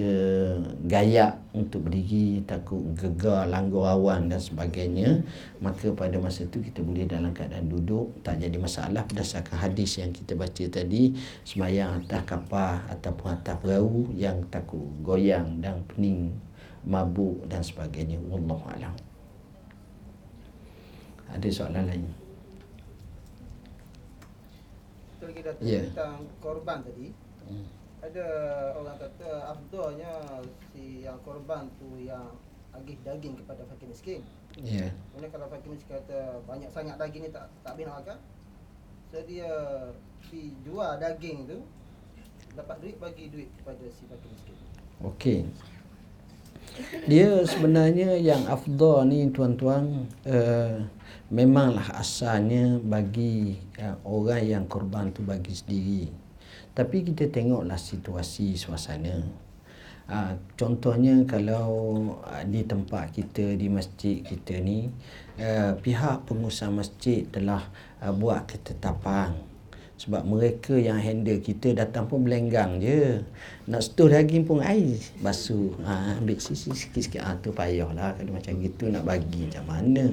[0.87, 5.19] gaya untuk berdiri takut gegar langgar awan dan sebagainya
[5.59, 10.15] maka pada masa itu kita boleh dalam keadaan duduk tak jadi masalah berdasarkan hadis yang
[10.15, 16.31] kita baca tadi sembahyang atas kapal ataupun atas perahu yang takut goyang dan pening
[16.83, 18.19] mabuk dan sebagainya.
[18.27, 18.95] Wallahu alam.
[21.31, 22.22] Ada soalan lain
[25.23, 25.83] kita lagi datang yeah.
[25.87, 27.07] tentang korban tadi
[27.47, 27.67] hmm.
[28.03, 28.25] ada
[28.75, 30.11] orang kata afdalnya
[30.75, 32.35] si yang korban tu yang
[32.75, 34.21] agih daging kepada fakir miskin
[34.59, 34.91] ya yeah.
[35.31, 38.17] Kalau fakir miskin kata banyak sangat daging ni tak tak boleh nak makan
[39.07, 39.51] so dia
[40.27, 41.63] dijual daging tu
[42.59, 44.55] dapat duit bagi duit kepada si fakir miskin
[45.07, 45.39] okey
[47.05, 50.81] dia sebenarnya yang afdal ni tuan-tuan uh,
[51.29, 56.03] memanglah asalnya bagi uh, orang yang korban tu bagi sendiri.
[56.73, 59.21] Tapi kita tengoklah situasi suasana.
[60.03, 61.69] Uh, contohnya kalau
[62.27, 64.91] uh, di tempat kita di masjid kita ni
[65.39, 67.63] uh, pihak pengusaha masjid telah
[68.03, 69.52] uh, buat ketetapan
[70.03, 73.23] sebab mereka yang handle kita datang pun belenggang je.
[73.71, 75.71] Nak setuh daging pun air basuh.
[75.87, 77.23] Ha, ambil sisi sikit-sikit.
[77.23, 80.11] Ha, tu payahlah kalau macam gitu nak bagi macam mana.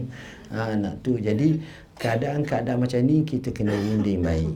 [0.55, 1.19] Ha, nak tu.
[1.19, 1.59] Jadi
[1.99, 4.55] keadaan-keadaan macam ni kita kena runding baik.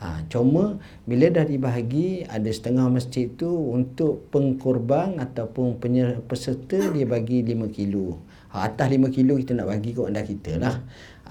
[0.00, 5.76] Ha, cuma bila dah dibahagi ada setengah masjid tu untuk pengkorban ataupun
[6.24, 8.24] peserta dia bagi 5 kilo.
[8.56, 10.80] Ha, atas 5 kilo kita nak bagi kat anda kita lah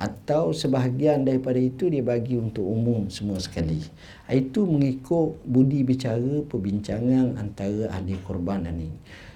[0.01, 3.85] atau sebahagian daripada itu dia bagi untuk umum semua sekali.
[4.25, 8.89] Itu mengikut budi bicara perbincangan antara ahli korban ini.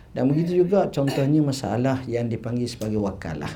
[0.10, 3.52] Dan begitu juga contohnya masalah yang dipanggil sebagai wakalah.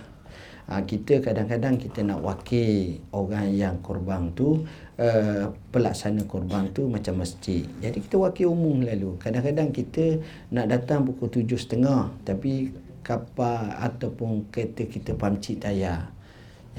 [0.70, 4.70] Ha, kita kadang-kadang kita nak wakil orang yang korban tu
[5.02, 7.66] uh, pelaksana korban tu macam masjid.
[7.82, 9.18] Jadi kita wakil umum lalu.
[9.18, 10.22] Kadang-kadang kita
[10.54, 12.70] nak datang pukul tujuh setengah tapi
[13.02, 16.14] kapal ataupun kereta kita pamcik tayar.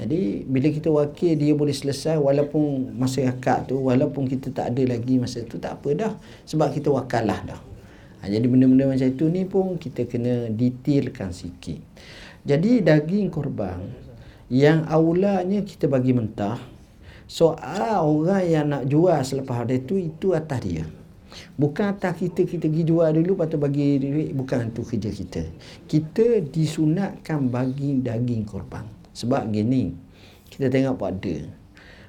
[0.01, 5.21] Jadi bila kita wakil dia boleh selesai walaupun masyarakat tu walaupun kita tak ada lagi
[5.21, 6.13] masa tu tak apa dah
[6.49, 7.61] sebab kita wakalah dah.
[8.21, 11.77] Ha, jadi benda-benda macam itu ni pun kita kena detailkan sikit.
[12.41, 13.77] Jadi daging korban
[14.49, 16.57] yang awalnya kita bagi mentah
[17.29, 20.85] soal orang yang nak jual selepas hari itu itu atas dia.
[21.53, 25.45] Bukan atas kita kita pergi jual dulu tu bagi duit bukan tu kerja kita.
[25.85, 29.00] Kita disunatkan bagi daging korban.
[29.11, 29.95] Sebab gini,
[30.47, 31.35] kita tengok pada.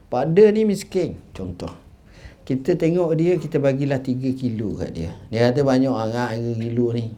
[0.06, 1.72] Pada ni miskin, contoh.
[2.42, 6.86] kita tengok dia kita bagilah 3 kilo kat dia dia kata banyak agak 3 kilo
[6.90, 7.14] ni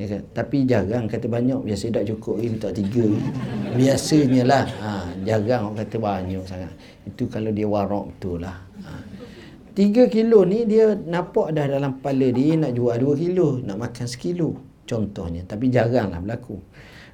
[0.00, 3.06] dia kata, tapi jarang kata banyak biasa tak cukup lagi tak tiga
[3.76, 4.90] biasanya lah ha,
[5.28, 6.72] jarang orang kata banyak sangat
[7.04, 8.56] itu kalau dia warak betul lah
[8.88, 8.92] ha.
[9.72, 14.04] Tiga kilo ni dia nampak dah dalam kepala dia nak jual dua kilo, nak makan
[14.04, 15.48] sekilo contohnya.
[15.48, 16.60] Tapi jarang lah berlaku.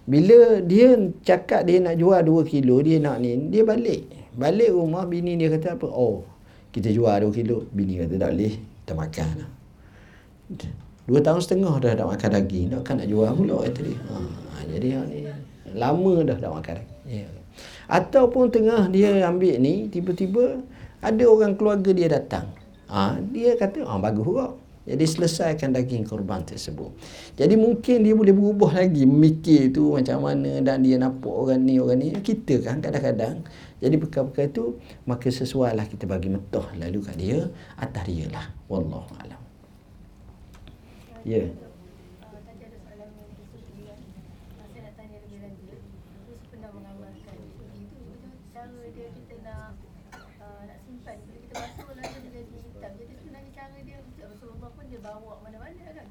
[0.09, 4.09] Bila dia cakap dia nak jual dua kilo, dia nak ni, dia balik.
[4.33, 5.85] Balik rumah, bini dia kata apa?
[5.85, 6.25] Oh,
[6.73, 7.69] kita jual dua kilo.
[7.69, 9.51] Bini kata tak boleh, kita makan lah.
[11.05, 12.67] Dua tahun setengah dah tak makan daging.
[12.73, 13.99] Nak kan nak jual pula kata dia.
[14.09, 15.19] Ha, jadi ni
[15.77, 17.01] lama dah tak makan daging.
[17.05, 17.29] Ya.
[17.89, 20.65] Ataupun tengah dia ambil ni, tiba-tiba
[21.05, 22.49] ada orang keluarga dia datang.
[22.89, 24.57] Ha, dia kata, ah bagus juga.
[24.89, 26.97] Jadi selesaikan daging korban tersebut.
[27.37, 31.77] Jadi mungkin dia boleh berubah lagi memikir tu macam mana dan dia nampak orang ni
[31.77, 32.17] orang ni.
[32.17, 33.45] Kita kan kadang-kadang.
[33.79, 37.39] Jadi perkara-perkara tu maka sesuai lah kita bagi metoh lalu kat dia
[37.77, 38.49] atas dia lah.
[38.73, 39.41] Wallahualam.
[41.29, 41.45] Ya.
[41.45, 41.69] Yeah.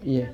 [0.08, 0.32] Ya.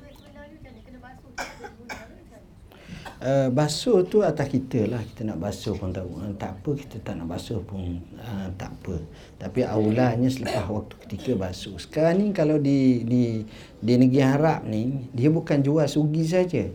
[3.24, 5.00] Uh, basuh tu atas kita lah.
[5.00, 6.70] Kita nak basuh pun tak, uh, tak apa.
[6.76, 9.00] Kita tak nak basuh pun uh, tak apa.
[9.40, 11.74] Tapi aulanya selepas waktu ketika basuh.
[11.80, 13.42] Sekarang ni kalau di di
[13.80, 16.68] di negeri Arab ni dia bukan jual sugi saja.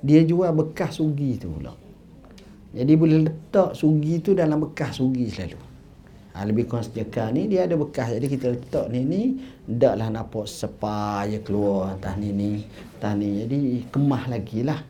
[0.00, 1.76] Dia jual bekas sugi tu pula.
[2.72, 5.69] Jadi boleh letak sugi tu dalam bekas sugi selalu
[6.34, 6.86] ha, lebih kurang
[7.34, 8.14] ni dia ada bekas.
[8.14, 9.22] Jadi kita letak ni ni
[9.66, 12.50] ndaklah nampak sepaya keluar atas ni ni
[12.98, 13.44] atas ni.
[13.44, 13.58] Jadi
[13.90, 14.80] kemah lagi lah.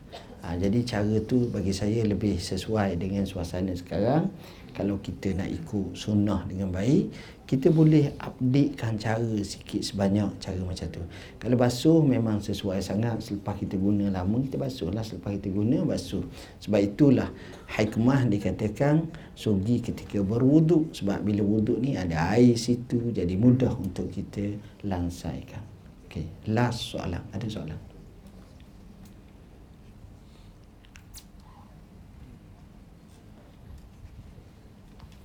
[0.41, 4.29] Ha, jadi cara tu bagi saya lebih sesuai dengan suasana sekarang.
[4.71, 7.11] Kalau kita nak ikut sunnah dengan baik
[7.51, 11.03] kita boleh updatekan cara sikit sebanyak cara macam tu.
[11.35, 15.83] Kalau basuh memang sesuai sangat selepas kita guna lama kita basuh lah selepas kita guna
[15.83, 16.23] basuh.
[16.63, 17.27] Sebab itulah
[17.75, 19.03] hikmah dikatakan
[19.35, 24.55] sugi ketika berwuduk sebab bila wuduk ni ada air situ jadi mudah untuk kita
[24.87, 25.59] lansaikan.
[26.07, 27.19] Okey, last soalan.
[27.35, 27.79] Ada soalan?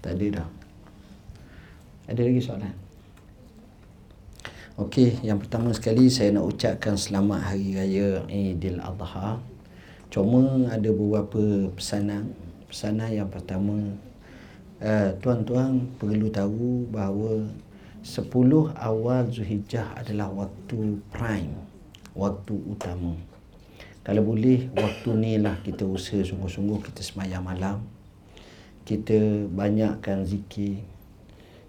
[0.03, 0.56] Tadi dah.
[2.07, 2.75] Ada lagi soalan?
[4.79, 9.43] Okey, yang pertama sekali saya nak ucapkan selamat hari raya Aidil Adha.
[10.07, 12.31] Cuma ada beberapa pesanan.
[12.71, 13.75] Pesanan yang pertama,
[14.79, 17.43] uh, tuan-tuan perlu tahu bahawa
[18.07, 18.31] 10
[18.79, 21.59] awal Zulhijjah adalah waktu prime,
[22.15, 23.19] waktu utama.
[24.07, 27.83] Kalau boleh, waktu ni lah kita usaha sungguh-sungguh kita semayang malam.
[28.87, 30.87] Kita banyakkan zikir,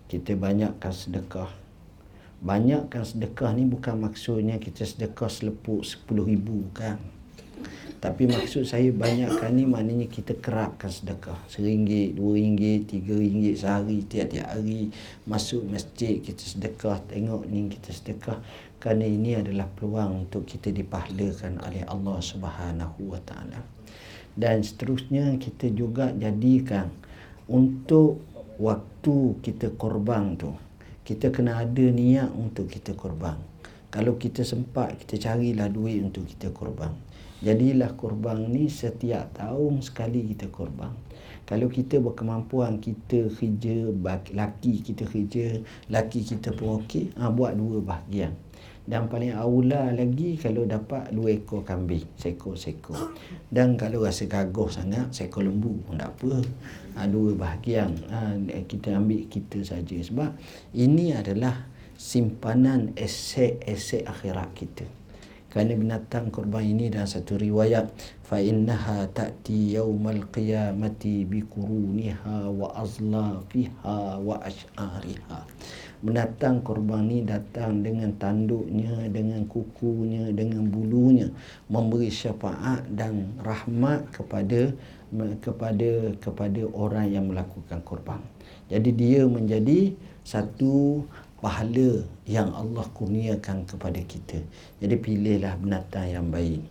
[0.07, 1.51] kita banyakkan sedekah.
[2.43, 6.99] Banyakkan sedekah ni bukan maksudnya kita sedekah selepuk sepuluh ribu kan
[7.97, 11.33] tapi maksud saya banyakkan ni maknanya kita kerapkan sedekah.
[11.49, 14.93] Seringgit, dua ringgit, tiga ringgit sehari tiap-tiap hari
[15.25, 17.01] masuk masjid kita sedekah.
[17.09, 18.37] Tengok ni kita sedekah
[18.77, 23.65] kerana ini adalah peluang untuk kita dipahlakan oleh Allah Subhanahu Wa Taala.
[24.37, 26.93] Dan seterusnya kita juga jadikan
[27.49, 28.21] untuk
[28.57, 30.53] waktu kita korban tu
[31.05, 33.39] kita kena ada niat untuk kita korban.
[33.87, 36.91] Kalau kita sempat kita carilah duit untuk kita korban.
[37.39, 40.91] Jadilah korban ni setiap tahun sekali kita korban.
[41.47, 43.87] Kalau kita berkemampuan kita kerja
[44.35, 48.35] laki kita kerja laki kita pun okey ha, buat dua bahagian
[48.87, 53.11] dan paling aula lagi kalau dapat dua ekor kambing seekor-seekor.
[53.51, 56.39] Dan kalau rasa gagah sangat seekor lembu pun tak apa.
[56.95, 57.91] Ha, dua bahagian.
[58.07, 59.99] Ha, kita ambil kita saja.
[59.99, 60.31] Sebab
[60.71, 61.67] ini adalah
[61.99, 64.87] simpanan aset-aset akhirat kita.
[65.51, 67.91] Kerana binatang korban ini dalam satu riwayat
[68.23, 75.39] fa innaha ta'ti yaumal qiyamati bi quruniha wa azlafiha wa ash'ariha
[75.97, 81.25] Menatang korban ni datang dengan tanduknya, dengan kukunya, dengan bulunya
[81.73, 84.77] memberi syafaat dan rahmat kepada
[85.41, 88.21] kepada kepada orang yang melakukan korban.
[88.69, 91.01] Jadi dia menjadi satu
[91.41, 94.37] pahala yang Allah kurniakan kepada kita.
[94.77, 96.61] Jadi pilihlah binatang yang baik.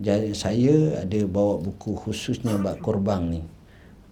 [0.00, 3.42] Jadi saya ada bawa buku khususnya bab korban ni.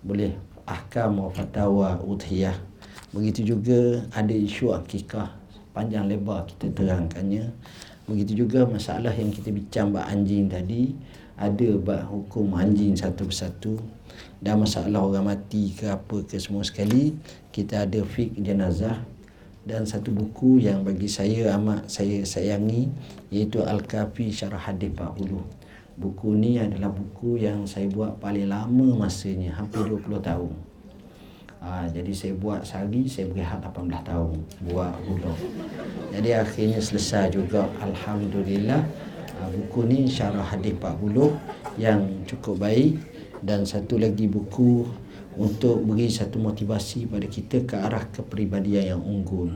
[0.05, 0.37] Boleh
[0.69, 2.69] ahkam wa fatawa udhiyah
[3.11, 5.35] Begitu juga ada isu akikah
[5.74, 7.51] panjang lebar kita terangkannya.
[8.07, 10.95] Begitu juga masalah yang kita bincang bab anjing tadi
[11.35, 13.74] ada bab hukum anjing satu persatu
[14.39, 17.16] dan masalah orang mati ke apa ke semua sekali
[17.51, 19.01] kita ada fik jenazah
[19.65, 22.89] dan satu buku yang bagi saya amat saya sayangi
[23.28, 25.37] iaitu Al-Kafi Syarah Hadis 40.
[26.01, 30.69] Buku ni adalah buku yang saya buat paling lama masanya, hampir 20 tahun.
[31.61, 34.32] Ha, jadi saya buat sehari, saya berehat 18 tahun
[34.65, 35.35] buat hulu.
[36.09, 38.81] Jadi akhirnya selesai juga Alhamdulillah.
[38.81, 41.37] Ha, buku ni Syarah Hadis 40
[41.77, 42.97] yang cukup baik
[43.45, 44.89] dan satu lagi buku
[45.37, 49.53] untuk beri satu motivasi pada kita ke arah kepribadian yang unggul.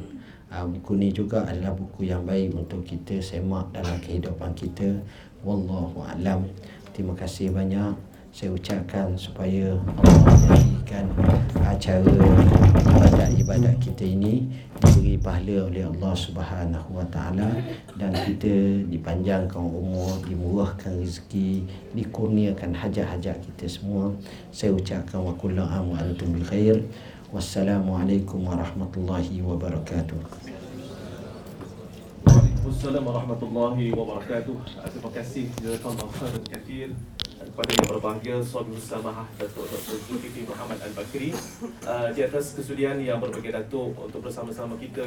[0.53, 5.01] Ha, buku ni juga adalah buku yang baik untuk kita semak dalam kehidupan kita.
[5.41, 6.53] Wallahu a'lam.
[6.93, 11.07] Terima kasih banyak saya ucapkan supaya Allah menjadikan
[11.63, 12.19] acara
[12.83, 14.51] ibadat-ibadat kita ini
[14.83, 17.47] diberi pahala oleh Allah Subhanahu Wa Taala
[17.95, 21.63] dan kita dipanjangkan umur, dimurahkan rezeki,
[21.95, 24.11] dikurniakan hajat-hajat kita semua.
[24.51, 26.83] Saya ucapkan wa kullu am wa antum bil khair.
[27.31, 30.19] Wassalamualaikum warahmatullahi wabarakatuh.
[32.67, 34.57] Assalamualaikum warahmatullahi wabarakatuh.
[34.91, 36.91] Terima kasih jazakallahu khairan kathir
[37.55, 39.95] kepada yang berbahagia Suami Samahah Datuk Dr.
[40.11, 41.31] Zulkifli Muhammad Al-Bakri
[41.87, 45.07] uh, di atas kesudian yang berbagai datuk untuk bersama-sama kita